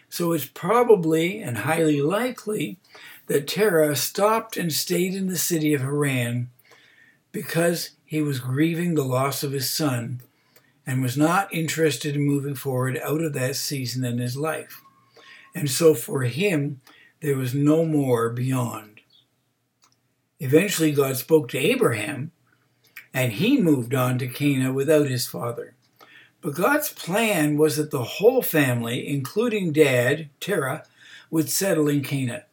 So 0.07 0.31
it's 0.31 0.45
probably 0.45 1.41
and 1.41 1.57
highly 1.57 2.01
likely 2.01 2.77
that 3.25 3.45
Terah 3.45 3.97
stopped 3.97 4.55
and 4.55 4.71
stayed 4.71 5.15
in 5.15 5.27
the 5.27 5.35
city 5.35 5.73
of 5.73 5.81
Haran 5.81 6.49
because 7.33 7.89
he 8.05 8.21
was 8.21 8.39
grieving 8.39 8.95
the 8.95 9.03
loss 9.03 9.43
of 9.43 9.51
his 9.51 9.69
son 9.69 10.21
and 10.85 11.01
was 11.01 11.17
not 11.17 11.53
interested 11.53 12.15
in 12.15 12.21
moving 12.21 12.55
forward 12.55 12.97
out 13.03 13.19
of 13.19 13.33
that 13.33 13.57
season 13.57 14.05
in 14.05 14.17
his 14.17 14.37
life. 14.37 14.81
And 15.53 15.69
so 15.69 15.93
for 15.93 16.21
him, 16.21 16.79
there 17.19 17.35
was 17.35 17.53
no 17.53 17.83
more 17.83 18.29
beyond. 18.29 18.96
Eventually, 20.39 20.91
God 20.91 21.17
spoke 21.17 21.49
to 21.49 21.57
Abraham, 21.57 22.31
and 23.13 23.33
he 23.33 23.59
moved 23.59 23.95
on 23.95 24.19
to 24.19 24.27
Cana 24.27 24.71
without 24.71 25.07
his 25.07 25.25
father. 25.25 25.73
But 26.41 26.55
God's 26.55 26.93
plan 26.93 27.57
was 27.57 27.77
that 27.77 27.91
the 27.91 28.03
whole 28.03 28.41
family, 28.41 29.07
including 29.07 29.71
dad, 29.71 30.29
Terah, 30.39 30.85
would 31.31 31.49
settle 31.49 31.87
in 31.87 32.03
Cana. 32.03 32.43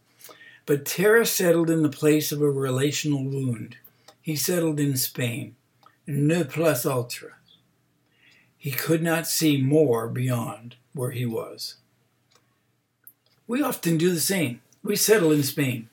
But 0.67 0.87
Terah 0.87 1.27
settled 1.27 1.69
in 1.69 1.83
the 1.83 1.91
place 1.91 2.33
of 2.33 2.41
a 2.41 2.51
relational 2.51 3.23
wound. 3.23 3.77
He 4.23 4.37
settled 4.37 4.81
in 4.81 4.97
Spain, 4.97 5.55
ne 6.07 6.45
plus 6.45 6.87
ultra. 6.87 7.33
He 8.57 8.71
could 8.71 9.03
not 9.03 9.27
see 9.27 9.61
more 9.61 10.09
beyond 10.09 10.77
where 10.95 11.11
he 11.11 11.27
was. 11.27 11.75
We 13.47 13.63
often 13.63 13.99
do 13.99 14.11
the 14.11 14.21
same. 14.21 14.63
We 14.83 14.97
settle 14.97 15.33
in 15.33 15.43
Spain. 15.43 15.91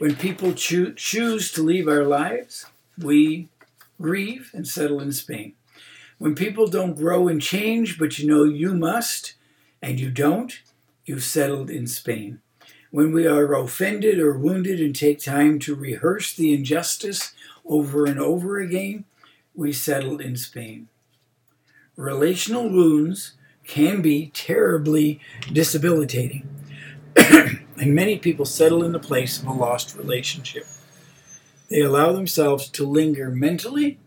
When 0.00 0.16
people 0.16 0.54
cho- 0.54 0.92
choose 0.92 1.52
to 1.52 1.62
leave 1.62 1.86
our 1.86 2.04
lives, 2.04 2.64
we 2.96 3.50
grieve 4.00 4.50
and 4.54 4.66
settle 4.66 4.98
in 4.98 5.12
Spain. 5.12 5.52
When 6.16 6.34
people 6.34 6.68
don't 6.68 6.96
grow 6.96 7.28
and 7.28 7.42
change, 7.42 7.98
but 7.98 8.18
you 8.18 8.26
know 8.26 8.44
you 8.44 8.72
must, 8.72 9.34
and 9.82 10.00
you 10.00 10.10
don't, 10.10 10.58
you've 11.04 11.22
settled 11.22 11.68
in 11.68 11.86
Spain. 11.86 12.40
When 12.90 13.12
we 13.12 13.26
are 13.26 13.52
offended 13.54 14.18
or 14.20 14.38
wounded 14.38 14.80
and 14.80 14.96
take 14.96 15.22
time 15.22 15.58
to 15.60 15.74
rehearse 15.74 16.32
the 16.32 16.54
injustice 16.54 17.34
over 17.66 18.06
and 18.06 18.18
over 18.18 18.58
again, 18.58 19.04
we 19.54 19.70
settle 19.70 20.16
in 20.16 20.38
Spain. 20.38 20.88
Relational 21.94 22.70
wounds 22.70 23.34
can 23.66 24.00
be 24.00 24.30
terribly 24.32 25.20
disabilitating. 25.52 26.48
and 27.76 27.94
many 27.94 28.18
people 28.18 28.44
settle 28.44 28.84
in 28.84 28.92
the 28.92 28.98
place 28.98 29.40
of 29.40 29.46
a 29.46 29.52
lost 29.52 29.96
relationship. 29.96 30.66
They 31.68 31.80
allow 31.80 32.12
themselves 32.12 32.68
to 32.70 32.86
linger 32.86 33.30
mentally 33.30 33.98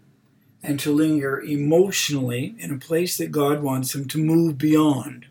and 0.61 0.79
to 0.79 0.93
linger 0.93 1.41
emotionally 1.41 2.55
in 2.59 2.71
a 2.71 2.77
place 2.77 3.17
that 3.17 3.31
God 3.31 3.61
wants 3.61 3.93
them 3.93 4.07
to 4.09 4.17
move 4.17 4.57
beyond. 4.57 5.27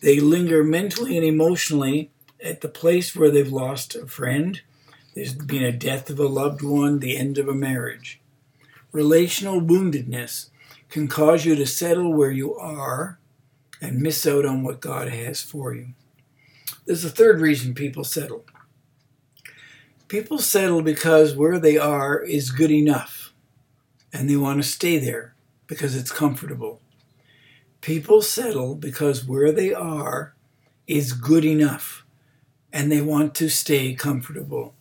They 0.00 0.18
linger 0.18 0.64
mentally 0.64 1.16
and 1.16 1.26
emotionally 1.26 2.10
at 2.42 2.60
the 2.60 2.68
place 2.68 3.14
where 3.14 3.30
they've 3.30 3.52
lost 3.52 3.94
a 3.94 4.06
friend, 4.06 4.60
there's 5.14 5.34
been 5.34 5.62
a 5.62 5.72
death 5.72 6.10
of 6.10 6.18
a 6.18 6.26
loved 6.26 6.62
one, 6.62 6.98
the 6.98 7.16
end 7.16 7.38
of 7.38 7.46
a 7.46 7.54
marriage. 7.54 8.20
Relational 8.90 9.60
woundedness 9.60 10.48
can 10.88 11.06
cause 11.06 11.44
you 11.44 11.54
to 11.54 11.66
settle 11.66 12.12
where 12.12 12.30
you 12.30 12.54
are 12.56 13.18
and 13.80 14.00
miss 14.00 14.26
out 14.26 14.44
on 14.44 14.62
what 14.62 14.80
God 14.80 15.08
has 15.08 15.42
for 15.42 15.74
you. 15.74 15.88
There's 16.86 17.04
a 17.04 17.10
third 17.10 17.40
reason 17.40 17.74
people 17.74 18.04
settle. 18.04 18.44
People 20.08 20.38
settle 20.38 20.82
because 20.82 21.34
where 21.34 21.58
they 21.58 21.78
are 21.78 22.22
is 22.22 22.50
good 22.50 22.70
enough 22.70 23.32
and 24.12 24.28
they 24.28 24.36
want 24.36 24.62
to 24.62 24.68
stay 24.68 24.98
there 24.98 25.34
because 25.66 25.96
it's 25.96 26.12
comfortable. 26.12 26.80
People 27.80 28.22
settle 28.22 28.74
because 28.74 29.26
where 29.26 29.52
they 29.52 29.72
are 29.72 30.34
is 30.86 31.12
good 31.12 31.44
enough 31.44 32.04
and 32.72 32.90
they 32.90 33.00
want 33.00 33.34
to 33.36 33.48
stay 33.48 33.94
comfortable. 33.94 34.74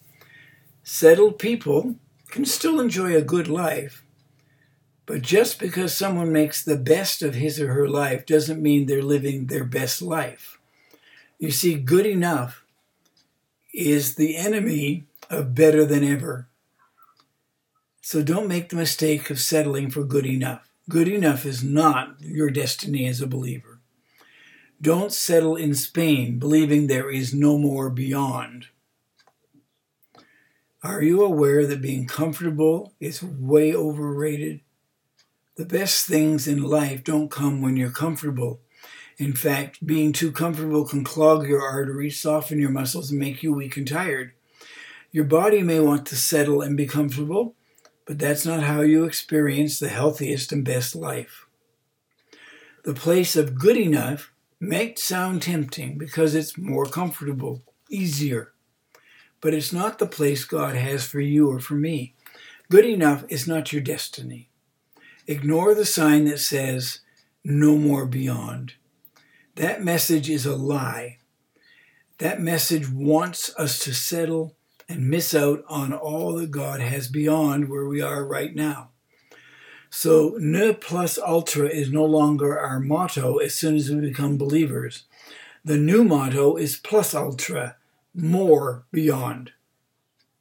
Settled 0.84 1.40
people 1.40 1.96
can 2.30 2.46
still 2.46 2.80
enjoy 2.80 3.16
a 3.16 3.22
good 3.22 3.48
life, 3.48 4.06
but 5.06 5.22
just 5.22 5.60
because 5.60 5.94
someone 5.94 6.32
makes 6.32 6.64
the 6.64 6.78
best 6.78 7.22
of 7.22 7.36
his 7.36 7.60
or 7.60 7.74
her 7.74 7.88
life 7.88 8.26
doesn't 8.26 8.62
mean 8.62 8.86
they're 8.86 9.02
living 9.02 9.48
their 9.48 9.66
best 9.66 10.02
life. 10.02 10.60
You 11.42 11.50
see, 11.50 11.74
good 11.74 12.06
enough 12.06 12.64
is 13.74 14.14
the 14.14 14.38
enemy 14.38 15.06
of 15.28 15.56
better 15.56 15.86
than 15.86 16.04
ever. 16.04 16.48
So 18.00 18.22
don't 18.22 18.48
make 18.48 18.70
the 18.70 18.76
mistake 18.76 19.32
of 19.32 19.40
settling 19.40 19.90
for 19.90 20.04
good 20.04 20.28
enough. 20.28 20.70
Good 20.88 21.08
enough 21.08 21.44
is 21.44 21.64
not 21.64 22.22
your 22.22 22.52
destiny 22.52 23.08
as 23.08 23.22
a 23.22 23.28
believer. 23.28 23.80
Don't 24.80 25.12
settle 25.12 25.56
in 25.56 25.74
Spain 25.74 26.38
believing 26.38 26.86
there 26.86 27.10
is 27.10 27.34
no 27.34 27.58
more 27.58 27.90
beyond. 27.90 28.68
Are 30.84 31.02
you 31.02 31.24
aware 31.24 31.66
that 31.66 31.82
being 31.82 32.06
comfortable 32.06 32.94
is 33.00 33.24
way 33.24 33.74
overrated? 33.74 34.62
The 35.56 35.66
best 35.66 36.06
things 36.06 36.48
in 36.48 36.62
life 36.62 37.04
don't 37.04 37.32
come 37.32 37.64
when 37.64 37.78
you're 37.78 37.90
comfortable. 37.90 38.60
In 39.22 39.34
fact, 39.34 39.86
being 39.86 40.14
too 40.14 40.32
comfortable 40.32 40.84
can 40.84 41.04
clog 41.04 41.48
your 41.48 41.62
arteries, 41.62 42.20
soften 42.20 42.60
your 42.60 42.72
muscles, 42.72 43.12
and 43.12 43.20
make 43.20 43.44
you 43.44 43.54
weak 43.54 43.78
and 43.78 43.88
tired. 43.88 44.32
Your 45.12 45.26
body 45.26 45.62
may 45.62 45.80
want 45.80 46.08
to 46.08 46.16
settle 46.16 46.64
and 46.64 46.76
be 46.76 46.88
comfortable, 46.88 47.54
but 48.08 48.18
that's 48.18 48.48
not 48.48 48.64
how 48.64 48.82
you 48.82 49.04
experience 49.04 49.78
the 49.78 49.90
healthiest 49.90 50.52
and 50.52 50.66
best 50.66 50.96
life. 50.96 51.46
The 52.84 52.96
place 52.96 53.36
of 53.36 53.60
good 53.60 53.78
enough 53.78 54.32
might 54.60 54.98
sound 54.98 55.44
tempting 55.44 56.00
because 56.00 56.34
it's 56.34 56.58
more 56.58 56.88
comfortable, 56.88 57.62
easier. 57.92 58.54
But 59.40 59.54
it's 59.54 59.72
not 59.72 60.00
the 60.00 60.08
place 60.08 60.46
God 60.46 60.76
has 60.76 61.06
for 61.06 61.20
you 61.20 61.48
or 61.48 61.60
for 61.60 61.76
me. 61.76 62.16
Good 62.72 62.86
enough 62.86 63.24
is 63.30 63.48
not 63.48 63.72
your 63.72 63.84
destiny. 63.84 64.50
Ignore 65.28 65.76
the 65.76 65.86
sign 65.86 66.26
that 66.26 66.40
says, 66.40 67.02
no 67.44 67.76
more 67.76 68.08
beyond. 68.08 68.74
That 69.56 69.84
message 69.84 70.30
is 70.30 70.46
a 70.46 70.56
lie. 70.56 71.18
That 72.20 72.40
message 72.40 72.90
wants 72.90 73.54
us 73.58 73.80
to 73.80 73.94
settle 73.94 74.56
and 74.88 75.10
miss 75.10 75.34
out 75.34 75.64
on 75.68 75.94
all 75.94 76.34
that 76.36 76.52
God 76.52 76.80
has 76.80 77.08
beyond 77.08 77.70
where 77.70 77.86
we 77.86 78.02
are 78.02 78.26
right 78.26 78.56
now. 78.56 78.90
So, 79.90 80.36
ne 80.40 80.74
plus 80.74 81.18
ultra 81.18 81.68
is 81.68 81.92
no 81.92 82.06
longer 82.06 82.58
our 82.58 82.80
motto 82.80 83.38
as 83.38 83.56
soon 83.56 83.76
as 83.76 83.90
we 83.90 84.00
become 84.00 84.38
believers. 84.38 85.04
The 85.66 85.78
new 85.78 86.04
motto 86.04 86.56
is 86.56 86.78
plus 86.78 87.14
ultra, 87.14 87.76
more 88.16 88.86
beyond. 88.92 89.52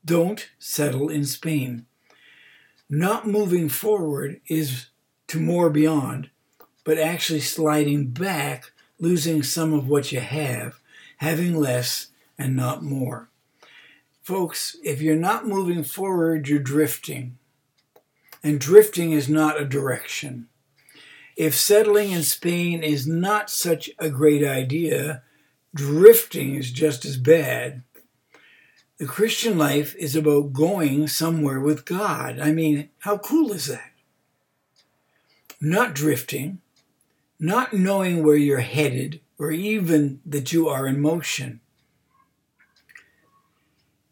Don't 0.05 0.49
settle 0.59 1.09
in 1.09 1.25
Spain. 1.25 1.87
Not 2.89 3.27
moving 3.27 3.69
forward 3.69 4.41
is 4.49 4.87
to 5.29 5.41
more 5.41 5.69
beyond, 5.69 6.31
but 6.85 6.99
actually 6.99 7.41
sliding 7.41 8.11
back, 8.11 8.73
losing 9.01 9.43
some 9.43 9.73
of 9.73 9.89
what 9.89 10.13
you 10.13 10.21
have, 10.21 10.79
having 11.17 11.57
less, 11.57 12.09
and 12.39 12.55
not 12.55 12.83
more. 12.83 13.29
Folks, 14.23 14.77
if 14.85 15.01
you're 15.03 15.17
not 15.17 15.47
moving 15.47 15.83
forward, 15.83 16.49
you're 16.49 16.61
drifting. 16.61 17.39
And 18.45 18.61
drifting 18.61 19.13
is 19.13 19.29
not 19.29 19.61
a 19.61 19.65
direction. 19.65 20.49
If 21.37 21.55
settling 21.55 22.11
in 22.11 22.23
Spain 22.23 22.83
is 22.83 23.07
not 23.07 23.51
such 23.51 23.91
a 23.99 24.11
great 24.11 24.45
idea, 24.45 25.23
drifting 25.75 26.55
is 26.55 26.71
just 26.71 27.05
as 27.05 27.17
bad. 27.17 27.83
The 28.99 29.07
Christian 29.07 29.57
life 29.57 29.97
is 29.97 30.15
about 30.15 30.53
going 30.53 31.09
somewhere 31.09 31.59
with 31.59 31.87
God. 31.87 32.39
I 32.39 32.53
mean, 32.53 32.91
how 32.99 33.17
cool 33.17 33.53
is 33.53 33.67
that? 33.67 33.93
Not 35.61 35.95
drifting, 35.95 36.61
not 37.41 37.73
knowing 37.73 38.23
where 38.23 38.37
you're 38.37 38.61
headed, 38.61 39.21
or 39.39 39.51
even 39.51 40.21
that 40.27 40.53
you 40.53 40.69
are 40.69 40.87
in 40.87 41.01
motion. 41.01 41.61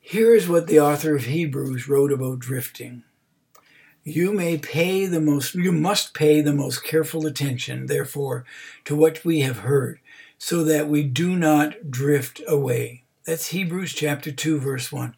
Here 0.01 0.35
is 0.35 0.49
what 0.49 0.67
the 0.67 0.81
author 0.81 1.15
of 1.15 1.27
Hebrews 1.27 1.87
wrote 1.87 2.11
about 2.11 2.39
drifting. 2.39 3.03
You 4.03 4.33
may 4.33 4.57
pay 4.57 5.05
the 5.05 5.21
most 5.21 5.55
you 5.55 5.71
must 5.71 6.15
pay 6.15 6.41
the 6.41 6.55
most 6.55 6.83
careful 6.83 7.27
attention, 7.27 7.87
therefore, 7.87 8.47
to 8.87 8.97
what 8.97 9.23
we 9.23 9.41
have 9.41 9.59
heard, 9.59 10.01
so 10.39 10.65
that 10.65 10.89
we 10.89 11.03
do 11.03 11.37
not 11.37 11.91
drift 11.91 12.41
away. 12.49 13.05
That's 13.27 13.49
Hebrews 13.49 13.93
chapter 13.93 14.33
2, 14.33 14.59
verse 14.61 14.91
1. 14.91 15.15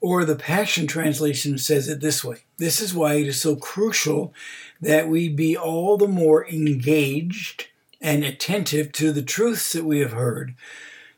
Or 0.00 0.24
the 0.24 0.36
Passion 0.36 0.86
Translation 0.86 1.58
says 1.58 1.86
it 1.86 2.00
this 2.00 2.24
way 2.24 2.38
This 2.56 2.80
is 2.80 2.94
why 2.94 3.16
it 3.16 3.26
is 3.26 3.42
so 3.42 3.54
crucial 3.54 4.32
that 4.80 5.08
we 5.08 5.28
be 5.28 5.56
all 5.56 5.96
the 5.96 6.08
more 6.08 6.48
engaged 6.48 7.68
and 8.00 8.24
attentive 8.24 8.92
to 8.92 9.12
the 9.12 9.22
truths 9.22 9.72
that 9.72 9.84
we 9.84 9.98
have 9.98 10.12
heard, 10.12 10.54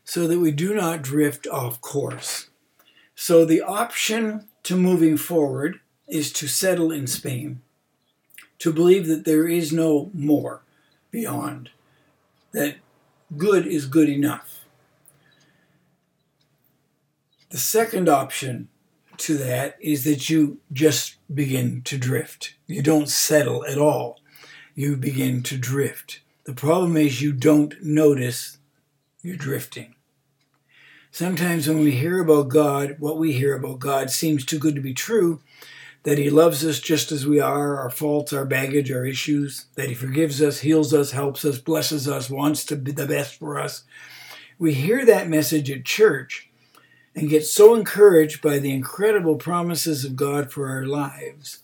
so 0.05 0.27
that 0.27 0.41
we 0.41 0.51
do 0.51 0.75
not 0.75 1.03
drift 1.03 1.47
off 1.47 1.81
course. 1.81 2.49
So 3.15 3.45
the 3.45 3.63
option 3.63 4.49
to 4.65 4.77
moving 4.77 5.17
forward 5.17 5.81
is 6.09 6.33
to 6.33 6.49
settle 6.49 6.91
in 6.91 7.07
Spain, 7.07 7.63
to 8.59 8.73
believe 8.73 9.07
that 9.07 9.25
there 9.25 9.47
is 9.47 9.73
no 9.73 10.11
more 10.13 10.63
beyond, 11.11 11.71
that 12.51 12.77
good 13.37 13.67
is 13.67 13.87
good 13.87 14.09
enough. 14.09 14.65
The 17.51 17.59
second 17.59 18.09
option 18.09 18.69
to 19.23 19.37
that 19.39 19.77
is 19.81 20.05
that 20.05 20.29
you 20.29 20.59
just 20.73 21.17
begin 21.33 21.83
to 21.83 21.97
drift. 21.97 22.55
You 22.67 22.83
don't 22.83 23.09
settle 23.09 23.65
at 23.65 23.79
all. 23.79 24.21
You 24.75 24.97
begin 24.97 25.43
to 25.45 25.57
drift. 25.57 26.21
The 26.45 26.55
problem 26.55 26.97
is 26.97 27.23
you 27.23 27.33
don't 27.33 27.75
notice 27.83 28.59
you're 29.23 29.37
drifting. 29.37 29.95
Sometimes 31.11 31.69
when 31.69 31.81
we 31.81 31.93
hear 31.93 32.21
about 32.21 32.49
God, 32.49 32.97
what 32.99 33.19
we 33.19 33.33
hear 33.33 33.55
about 33.55 33.79
God 33.79 34.11
seems 34.11 34.45
too 34.45 34.59
good 34.59 34.75
to 34.75 34.81
be 34.81 34.95
true, 34.95 35.41
that 36.03 36.19
He 36.19 36.31
loves 36.31 36.65
us 36.65 36.81
just 36.81 37.13
as 37.13 37.27
we 37.27 37.39
are, 37.39 37.79
our 37.79 37.91
faults, 37.91 38.33
our 38.33 38.45
baggage, 38.45 38.91
our 38.91 39.05
issues, 39.05 39.67
that 39.77 39.89
He 39.89 39.95
forgives 39.95 40.43
us, 40.43 40.61
heals 40.61 40.93
us, 40.93 41.13
helps 41.13 41.45
us, 41.45 41.59
blesses 41.59 42.09
us, 42.09 42.29
wants 42.29 42.65
to 42.65 42.77
be 42.77 42.93
the 42.93 43.07
best 43.07 43.37
for 43.37 43.61
us. 43.61 43.85
We 44.59 44.75
hear 44.75 45.05
that 45.05 45.29
message 45.29 45.71
at 45.71 45.85
church 45.85 46.49
and 47.15 47.29
get 47.29 47.45
so 47.45 47.75
encouraged 47.75 48.41
by 48.41 48.59
the 48.59 48.73
incredible 48.73 49.37
promises 49.37 50.05
of 50.05 50.17
God 50.17 50.51
for 50.51 50.69
our 50.69 50.87
lives. 50.87 51.61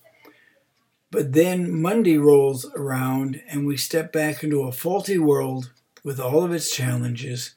But 1.10 1.32
then 1.32 1.80
Monday 1.80 2.18
rolls 2.18 2.66
around 2.76 3.40
and 3.48 3.66
we 3.66 3.76
step 3.76 4.12
back 4.12 4.44
into 4.44 4.62
a 4.62 4.72
faulty 4.72 5.18
world 5.18 5.72
with 6.04 6.20
all 6.20 6.44
of 6.44 6.52
its 6.52 6.74
challenges 6.74 7.54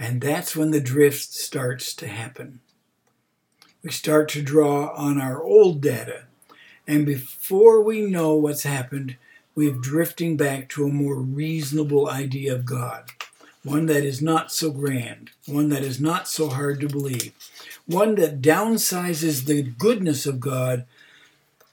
and 0.00 0.22
that's 0.22 0.56
when 0.56 0.70
the 0.70 0.80
drift 0.80 1.34
starts 1.34 1.94
to 1.96 2.08
happen. 2.08 2.60
We 3.82 3.90
start 3.90 4.30
to 4.30 4.40
draw 4.40 4.94
on 4.94 5.20
our 5.20 5.42
old 5.42 5.82
data. 5.82 6.24
And 6.86 7.04
before 7.04 7.82
we 7.82 8.00
know 8.00 8.34
what's 8.34 8.62
happened, 8.62 9.16
we're 9.54 9.74
drifting 9.74 10.38
back 10.38 10.70
to 10.70 10.84
a 10.84 10.92
more 10.92 11.16
reasonable 11.16 12.08
idea 12.08 12.54
of 12.54 12.64
God. 12.64 13.10
One 13.62 13.86
that 13.86 14.04
is 14.04 14.22
not 14.22 14.50
so 14.50 14.70
grand, 14.70 15.30
one 15.46 15.68
that 15.68 15.82
is 15.82 16.00
not 16.00 16.26
so 16.26 16.48
hard 16.48 16.80
to 16.80 16.88
believe, 16.88 17.34
one 17.86 18.14
that 18.14 18.40
downsizes 18.40 19.44
the 19.44 19.62
goodness 19.62 20.24
of 20.24 20.40
God 20.40 20.86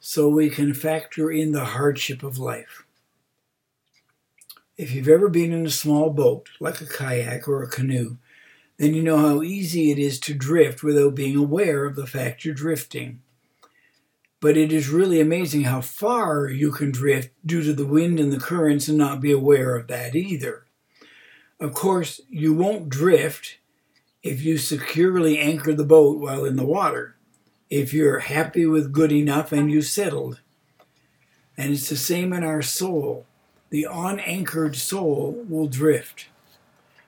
so 0.01 0.27
we 0.27 0.49
can 0.49 0.73
factor 0.73 1.31
in 1.31 1.53
the 1.53 1.65
hardship 1.65 2.23
of 2.23 2.37
life. 2.37 2.83
If 4.77 4.93
you've 4.93 5.07
ever 5.07 5.29
been 5.29 5.53
in 5.53 5.65
a 5.65 5.71
small 5.71 6.09
boat, 6.09 6.49
like 6.59 6.81
a 6.81 6.85
kayak 6.85 7.47
or 7.47 7.63
a 7.63 7.69
canoe, 7.69 8.17
then 8.77 8.93
you 8.93 9.01
know 9.01 9.17
how 9.17 9.41
easy 9.41 9.89
it 9.89 9.97
is 9.97 10.19
to 10.21 10.33
drift 10.33 10.83
without 10.83 11.15
being 11.15 11.35
aware 11.35 11.85
of 11.85 11.95
the 11.95 12.05
fact 12.05 12.45
you're 12.45 12.53
drifting. 12.53 13.21
But 14.39 14.55
it 14.55 14.71
is 14.71 14.89
really 14.89 15.19
amazing 15.19 15.63
how 15.63 15.81
far 15.81 16.47
you 16.47 16.71
can 16.71 16.91
drift 16.91 17.31
due 17.43 17.63
to 17.63 17.73
the 17.73 17.87
wind 17.87 18.19
and 18.19 18.31
the 18.31 18.39
currents 18.39 18.87
and 18.87 18.97
not 18.97 19.19
be 19.19 19.31
aware 19.31 19.75
of 19.75 19.87
that 19.87 20.15
either. 20.15 20.66
Of 21.59 21.73
course, 21.73 22.21
you 22.29 22.53
won't 22.53 22.89
drift 22.89 23.57
if 24.23 24.41
you 24.41 24.57
securely 24.57 25.39
anchor 25.39 25.73
the 25.73 25.85
boat 25.85 26.19
while 26.19 26.45
in 26.45 26.55
the 26.55 26.65
water, 26.65 27.15
if 27.69 27.93
you're 27.93 28.19
happy 28.19 28.65
with 28.65 28.93
good 28.93 29.11
enough 29.11 29.51
and 29.51 29.71
you 29.71 29.81
settled. 29.81 30.41
And 31.57 31.73
it's 31.73 31.89
the 31.89 31.97
same 31.97 32.33
in 32.33 32.43
our 32.43 32.61
soul 32.61 33.25
the 33.69 33.87
unanchored 33.89 34.75
soul 34.75 35.43
will 35.49 35.67
drift 35.67 36.27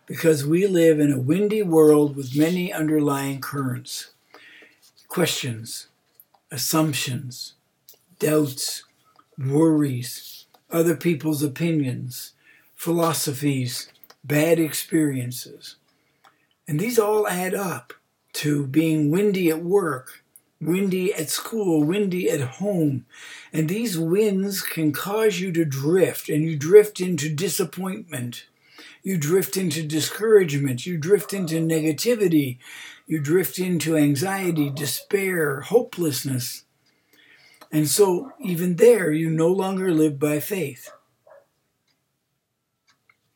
because 0.05 0.45
we 0.45 0.67
live 0.67 0.99
in 0.99 1.11
a 1.11 1.19
windy 1.19 1.63
world 1.63 2.15
with 2.15 2.37
many 2.37 2.73
underlying 2.73 3.39
currents. 3.39 4.11
Questions, 5.07 5.87
assumptions, 6.51 7.53
doubts, 8.17 8.83
worries, 9.37 10.45
other 10.69 10.95
people's 10.95 11.41
opinions, 11.41 12.33
philosophies, 12.75 13.89
bad 14.29 14.59
experiences. 14.59 15.75
And 16.67 16.79
these 16.79 16.97
all 16.97 17.27
add 17.27 17.53
up 17.53 17.93
to 18.33 18.65
being 18.67 19.11
windy 19.11 19.49
at 19.49 19.63
work, 19.63 20.23
windy 20.61 21.13
at 21.13 21.29
school, 21.29 21.83
windy 21.83 22.29
at 22.29 22.39
home. 22.39 23.05
And 23.51 23.67
these 23.67 23.97
winds 23.97 24.61
can 24.61 24.93
cause 24.93 25.41
you 25.41 25.51
to 25.53 25.65
drift, 25.65 26.29
and 26.29 26.43
you 26.43 26.55
drift 26.55 27.01
into 27.01 27.27
disappointment. 27.27 28.45
You 29.01 29.17
drift 29.17 29.57
into 29.57 29.81
discouragement. 29.81 30.85
You 30.85 30.97
drift 30.97 31.33
into 31.33 31.55
negativity. 31.55 32.59
You 33.07 33.19
drift 33.19 33.57
into 33.57 33.97
anxiety, 33.97 34.69
despair, 34.69 35.61
hopelessness. 35.61 36.65
And 37.71 37.87
so, 37.87 38.31
even 38.39 38.75
there, 38.75 39.11
you 39.11 39.29
no 39.29 39.47
longer 39.47 39.91
live 39.91 40.19
by 40.19 40.39
faith. 40.39 40.91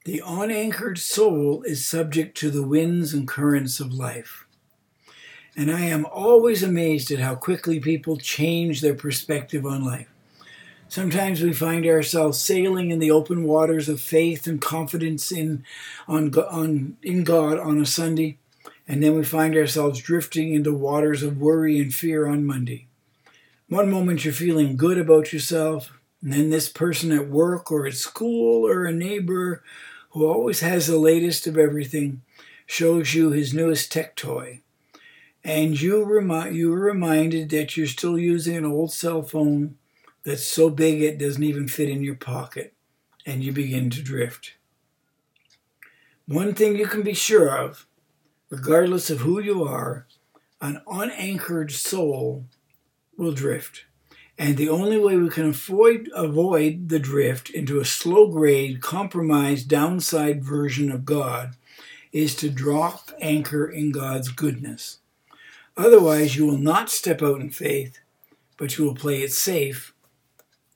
The 0.05 0.21
unanchored 0.25 0.97
soul 0.97 1.63
is 1.63 1.85
subject 1.85 2.35
to 2.39 2.51
the 2.51 2.67
winds 2.67 3.13
and 3.13 3.25
currents 3.25 3.79
of 3.79 3.93
life. 3.93 4.45
And 5.55 5.71
I 5.71 5.85
am 5.85 6.05
always 6.05 6.61
amazed 6.61 7.09
at 7.09 7.19
how 7.19 7.35
quickly 7.35 7.79
people 7.79 8.17
change 8.17 8.81
their 8.81 8.95
perspective 8.95 9.65
on 9.65 9.85
life. 9.85 10.09
Sometimes 10.89 11.41
we 11.41 11.53
find 11.53 11.85
ourselves 11.85 12.37
sailing 12.37 12.91
in 12.91 12.99
the 12.99 13.11
open 13.11 13.45
waters 13.45 13.87
of 13.87 14.01
faith 14.01 14.45
and 14.45 14.61
confidence 14.61 15.31
in, 15.31 15.63
on, 16.05 16.37
on, 16.37 16.97
in 17.01 17.23
God 17.23 17.57
on 17.57 17.79
a 17.79 17.85
Sunday, 17.85 18.37
and 18.85 19.01
then 19.01 19.15
we 19.15 19.23
find 19.23 19.55
ourselves 19.55 20.01
drifting 20.01 20.53
into 20.53 20.73
waters 20.73 21.23
of 21.23 21.39
worry 21.39 21.79
and 21.79 21.93
fear 21.93 22.27
on 22.27 22.45
Monday. 22.45 22.87
One 23.69 23.89
moment 23.89 24.25
you're 24.25 24.33
feeling 24.33 24.75
good 24.75 24.97
about 24.97 25.31
yourself, 25.31 25.93
and 26.21 26.33
then 26.33 26.49
this 26.49 26.67
person 26.67 27.13
at 27.13 27.29
work 27.29 27.71
or 27.71 27.87
at 27.87 27.95
school 27.95 28.67
or 28.67 28.83
a 28.83 28.91
neighbor 28.91 29.63
who 30.13 30.25
always 30.25 30.61
has 30.61 30.87
the 30.87 30.97
latest 30.97 31.45
of 31.45 31.57
everything 31.57 32.21
shows 32.65 33.13
you 33.13 33.29
his 33.29 33.53
newest 33.53 33.91
tech 33.91 34.15
toy 34.15 34.63
and 35.43 35.79
you 35.81 36.03
remind 36.03 36.55
you 36.55 36.73
are 36.73 36.79
reminded 36.79 37.49
that 37.49 37.75
you're 37.75 37.87
still 37.87 38.17
using 38.17 38.55
an 38.55 38.65
old 38.65 38.93
cell 38.93 39.21
phone 39.21 39.75
that's 40.23 40.43
so 40.43 40.69
big 40.69 41.01
it 41.01 41.17
doesn't 41.17 41.43
even 41.43 41.67
fit 41.67 41.89
in 41.89 42.01
your 42.01 42.15
pocket, 42.15 42.73
and 43.25 43.43
you 43.43 43.51
begin 43.51 43.89
to 43.89 44.01
drift. 44.01 44.53
One 46.25 46.53
thing 46.53 46.77
you 46.77 46.87
can 46.87 47.01
be 47.01 47.13
sure 47.13 47.49
of, 47.49 47.85
regardless 48.49 49.09
of 49.09 49.19
who 49.19 49.41
you 49.41 49.65
are, 49.65 50.07
an 50.61 50.81
unanchored 50.87 51.73
soul 51.73 52.45
will 53.17 53.33
drift. 53.33 53.83
And 54.37 54.57
the 54.57 54.69
only 54.69 54.97
way 54.97 55.15
we 55.15 55.29
can 55.29 55.47
avoid, 55.47 56.09
avoid 56.15 56.89
the 56.89 56.99
drift 56.99 57.49
into 57.49 57.79
a 57.79 57.85
slow 57.85 58.27
grade, 58.27 58.81
compromised, 58.81 59.67
downside 59.67 60.43
version 60.43 60.91
of 60.91 61.05
God 61.05 61.55
is 62.11 62.35
to 62.37 62.49
drop 62.49 63.11
anchor 63.21 63.65
in 63.67 63.91
God's 63.91 64.29
goodness. 64.29 64.99
Otherwise, 65.75 66.35
you 66.35 66.45
will 66.45 66.57
not 66.57 66.89
step 66.89 67.21
out 67.21 67.41
in 67.41 67.49
faith, 67.49 67.99
but 68.57 68.77
you 68.77 68.85
will 68.85 68.95
play 68.95 69.21
it 69.21 69.31
safe 69.31 69.93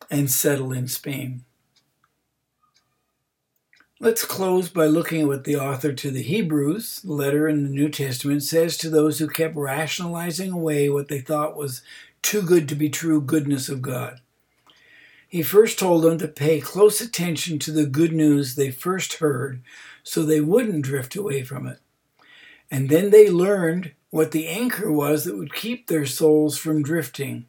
and 0.09 0.29
settle 0.29 0.71
in 0.71 0.87
Spain. 0.87 1.43
Let's 3.99 4.23
close 4.23 4.69
by 4.69 4.85
looking 4.85 5.21
at 5.21 5.27
what 5.27 5.43
the 5.43 5.55
author 5.55 5.91
to 5.91 6.11
the 6.11 6.21
Hebrews, 6.21 7.01
the 7.01 7.13
letter 7.13 7.47
in 7.47 7.63
the 7.63 7.69
New 7.69 7.89
Testament, 7.89 8.43
says 8.43 8.77
to 8.77 8.91
those 8.91 9.17
who 9.17 9.27
kept 9.27 9.55
rationalizing 9.55 10.51
away 10.51 10.87
what 10.87 11.07
they 11.07 11.19
thought 11.19 11.57
was 11.57 11.81
too 12.27 12.41
good 12.41 12.67
to 12.67 12.75
be 12.75 12.89
true 12.89 13.21
goodness 13.21 13.69
of 13.69 13.81
God. 13.81 14.19
He 15.29 15.41
first 15.41 15.79
told 15.79 16.03
them 16.03 16.17
to 16.17 16.27
pay 16.27 16.59
close 16.59 16.99
attention 16.99 17.57
to 17.59 17.71
the 17.71 17.85
good 17.85 18.11
news 18.11 18.55
they 18.55 18.69
first 18.69 19.19
heard 19.19 19.61
so 20.03 20.23
they 20.23 20.41
wouldn't 20.41 20.83
drift 20.83 21.15
away 21.15 21.43
from 21.43 21.65
it. 21.67 21.79
And 22.69 22.89
then 22.89 23.11
they 23.11 23.29
learned 23.29 23.93
what 24.09 24.31
the 24.31 24.45
anchor 24.47 24.91
was 24.91 25.23
that 25.23 25.37
would 25.37 25.53
keep 25.53 25.87
their 25.87 26.05
souls 26.05 26.57
from 26.57 26.83
drifting. 26.83 27.45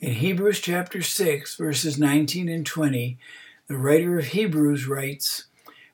In 0.00 0.14
Hebrews 0.14 0.60
chapter 0.60 1.02
6, 1.02 1.56
verses 1.56 1.98
19 1.98 2.48
and 2.48 2.64
20, 2.64 3.18
the 3.66 3.76
writer 3.76 4.18
of 4.18 4.28
Hebrews 4.28 4.86
writes, 4.86 5.44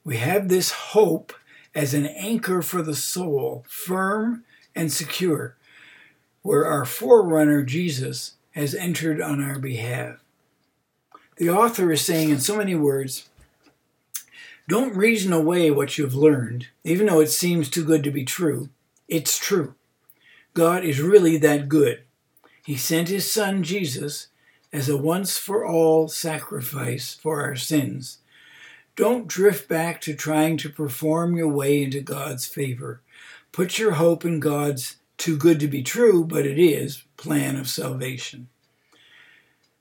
we 0.05 0.19
have 0.19 0.49
this 0.49 0.71
hope 0.71 1.33
as 1.75 1.95
an 1.95 2.07
anchor 2.07 2.63
for 2.63 2.81
the 2.81 2.95
soul, 2.95 3.65
firm 3.67 4.45
and 4.73 4.93
secure, 4.93 5.57
where 6.45 6.67
our 6.67 6.85
forerunner, 6.85 7.63
Jesus, 7.63 8.35
has 8.51 8.75
entered 8.75 9.19
on 9.19 9.43
our 9.43 9.59
behalf. 9.59 10.23
The 11.37 11.49
author 11.49 11.91
is 11.91 12.03
saying 12.03 12.29
in 12.29 12.39
so 12.39 12.59
many 12.59 12.75
words, 12.75 13.31
don't 14.69 14.95
reason 14.95 15.33
away 15.33 15.71
what 15.71 15.97
you've 15.97 16.15
learned, 16.15 16.69
even 16.85 17.07
though 17.07 17.21
it 17.21 17.31
seems 17.31 17.71
too 17.71 17.83
good 17.83 18.05
to 18.05 18.11
be 18.11 18.25
true. 18.25 18.69
It's 19.09 19.39
true. 19.39 19.75
God 20.53 20.85
is 20.85 21.01
really 21.01 21.39
that 21.39 21.71
good. 21.71 22.03
He 22.63 22.77
sent 22.77 23.09
his 23.09 23.33
son 23.33 23.63
Jesus 23.63 24.29
as 24.71 24.87
a 24.87 24.99
once 24.99 25.39
for 25.39 25.65
all 25.65 26.09
sacrifice 26.09 27.15
for 27.15 27.41
our 27.41 27.57
sins. 27.57 28.19
Don't 28.97 29.27
drift 29.27 29.67
back 29.67 29.99
to 30.03 30.15
trying 30.15 30.59
to 30.59 30.69
perform 30.69 31.37
your 31.39 31.49
way 31.49 31.83
into 31.83 32.01
God's 32.01 32.45
favor. 32.45 33.01
Put 33.51 33.79
your 33.79 33.93
hope 33.93 34.27
in 34.27 34.41
God's 34.41 34.97
too 35.17 35.37
good 35.37 35.61
to 35.61 35.69
be 35.69 35.83
true, 35.83 36.25
but 36.25 36.47
it 36.47 36.59
is 36.59 37.05
plan 37.17 37.57
of 37.57 37.69
salvation. 37.69 38.49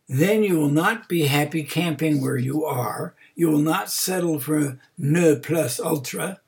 Then 0.07 0.43
you 0.43 0.57
will 0.57 0.69
not 0.69 1.07
be 1.07 1.23
happy 1.27 1.63
camping 1.63 2.21
where 2.21 2.37
you 2.37 2.65
are. 2.65 3.15
You 3.35 3.49
will 3.49 3.59
not 3.59 3.89
settle 3.89 4.39
for 4.39 4.79
ne 4.97 5.35
plus 5.37 5.79
ultra, 5.79 6.39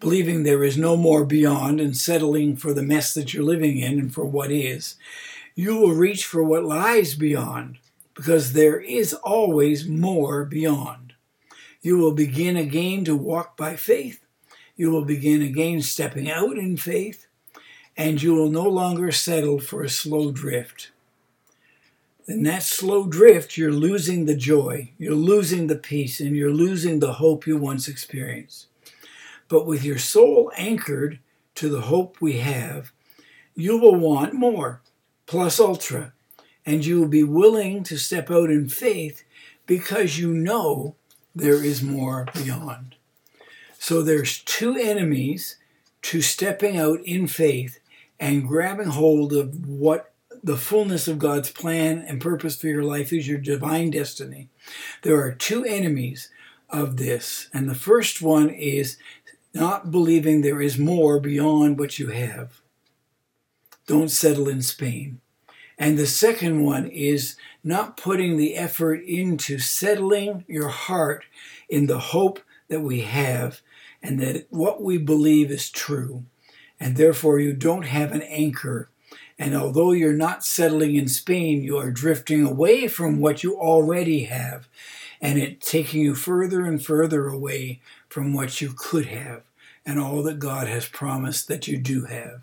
believing 0.00 0.42
there 0.42 0.64
is 0.64 0.76
no 0.76 0.96
more 0.96 1.24
beyond 1.24 1.80
and 1.80 1.96
settling 1.96 2.56
for 2.56 2.74
the 2.74 2.82
mess 2.82 3.14
that 3.14 3.32
you're 3.32 3.44
living 3.44 3.78
in 3.78 3.98
and 3.98 4.12
for 4.12 4.24
what 4.24 4.50
is. 4.50 4.96
You 5.54 5.76
will 5.76 5.92
reach 5.92 6.26
for 6.26 6.42
what 6.42 6.64
lies 6.64 7.14
beyond, 7.14 7.78
because 8.14 8.52
there 8.52 8.78
is 8.78 9.14
always 9.14 9.88
more 9.88 10.44
beyond. 10.44 11.14
You 11.80 11.96
will 11.96 12.12
begin 12.12 12.56
again 12.56 13.04
to 13.04 13.16
walk 13.16 13.56
by 13.56 13.76
faith. 13.76 14.20
You 14.76 14.90
will 14.90 15.04
begin 15.04 15.40
again 15.40 15.80
stepping 15.80 16.30
out 16.30 16.58
in 16.58 16.76
faith, 16.76 17.25
and 17.96 18.22
you 18.22 18.34
will 18.34 18.50
no 18.50 18.68
longer 18.68 19.10
settle 19.10 19.58
for 19.58 19.82
a 19.82 19.88
slow 19.88 20.30
drift. 20.30 20.90
In 22.28 22.42
that 22.42 22.62
slow 22.62 23.06
drift, 23.06 23.56
you're 23.56 23.72
losing 23.72 24.26
the 24.26 24.34
joy, 24.34 24.90
you're 24.98 25.14
losing 25.14 25.68
the 25.68 25.76
peace, 25.76 26.20
and 26.20 26.36
you're 26.36 26.52
losing 26.52 26.98
the 26.98 27.14
hope 27.14 27.46
you 27.46 27.56
once 27.56 27.88
experienced. 27.88 28.66
But 29.48 29.64
with 29.64 29.84
your 29.84 29.98
soul 29.98 30.50
anchored 30.56 31.20
to 31.54 31.68
the 31.68 31.82
hope 31.82 32.20
we 32.20 32.38
have, 32.38 32.92
you 33.54 33.78
will 33.78 33.94
want 33.94 34.34
more, 34.34 34.82
plus 35.26 35.60
ultra, 35.60 36.12
and 36.66 36.84
you 36.84 37.00
will 37.00 37.08
be 37.08 37.24
willing 37.24 37.84
to 37.84 37.96
step 37.96 38.30
out 38.30 38.50
in 38.50 38.68
faith 38.68 39.22
because 39.66 40.18
you 40.18 40.32
know 40.34 40.96
there 41.34 41.64
is 41.64 41.82
more 41.82 42.26
beyond. 42.34 42.96
So 43.78 44.02
there's 44.02 44.38
two 44.42 44.76
enemies 44.76 45.56
to 46.02 46.20
stepping 46.20 46.76
out 46.76 47.00
in 47.04 47.26
faith 47.26 47.78
and 48.18 48.48
grabbing 48.48 48.88
hold 48.88 49.32
of 49.32 49.66
what 49.66 50.12
the 50.42 50.56
fullness 50.56 51.08
of 51.08 51.18
God's 51.18 51.50
plan 51.50 52.04
and 52.06 52.20
purpose 52.20 52.56
for 52.56 52.68
your 52.68 52.82
life 52.82 53.12
is 53.12 53.26
your 53.26 53.38
divine 53.38 53.90
destiny. 53.90 54.48
There 55.02 55.20
are 55.20 55.32
two 55.32 55.64
enemies 55.64 56.30
of 56.70 56.96
this. 56.96 57.48
And 57.52 57.68
the 57.68 57.74
first 57.74 58.22
one 58.22 58.50
is 58.50 58.96
not 59.54 59.90
believing 59.90 60.40
there 60.40 60.60
is 60.60 60.78
more 60.78 61.18
beyond 61.18 61.78
what 61.78 61.98
you 61.98 62.08
have. 62.08 62.60
Don't 63.86 64.10
settle 64.10 64.48
in 64.48 64.62
Spain. 64.62 65.20
And 65.78 65.98
the 65.98 66.06
second 66.06 66.62
one 66.62 66.86
is 66.86 67.36
not 67.62 67.96
putting 67.96 68.36
the 68.36 68.56
effort 68.56 69.02
into 69.02 69.58
settling 69.58 70.44
your 70.48 70.68
heart 70.68 71.24
in 71.68 71.86
the 71.86 71.98
hope 71.98 72.40
that 72.68 72.80
we 72.80 73.00
have 73.00 73.60
and 74.02 74.20
that 74.20 74.46
what 74.50 74.82
we 74.82 74.98
believe 74.98 75.50
is 75.50 75.70
true. 75.70 76.24
And 76.78 76.96
therefore, 76.96 77.40
you 77.40 77.52
don't 77.52 77.86
have 77.86 78.12
an 78.12 78.22
anchor. 78.22 78.90
And 79.38 79.54
although 79.54 79.92
you're 79.92 80.12
not 80.12 80.44
settling 80.44 80.96
in 80.96 81.08
Spain, 81.08 81.62
you 81.62 81.76
are 81.76 81.90
drifting 81.90 82.44
away 82.44 82.88
from 82.88 83.20
what 83.20 83.42
you 83.42 83.58
already 83.58 84.24
have, 84.24 84.68
and 85.20 85.38
it 85.38 85.60
taking 85.60 86.02
you 86.02 86.14
further 86.14 86.64
and 86.64 86.82
further 86.82 87.28
away 87.28 87.80
from 88.08 88.32
what 88.32 88.60
you 88.60 88.72
could 88.74 89.06
have 89.06 89.42
and 89.84 90.00
all 90.00 90.22
that 90.24 90.38
God 90.38 90.66
has 90.66 90.88
promised 90.88 91.48
that 91.48 91.68
you 91.68 91.78
do 91.78 92.06
have. 92.06 92.42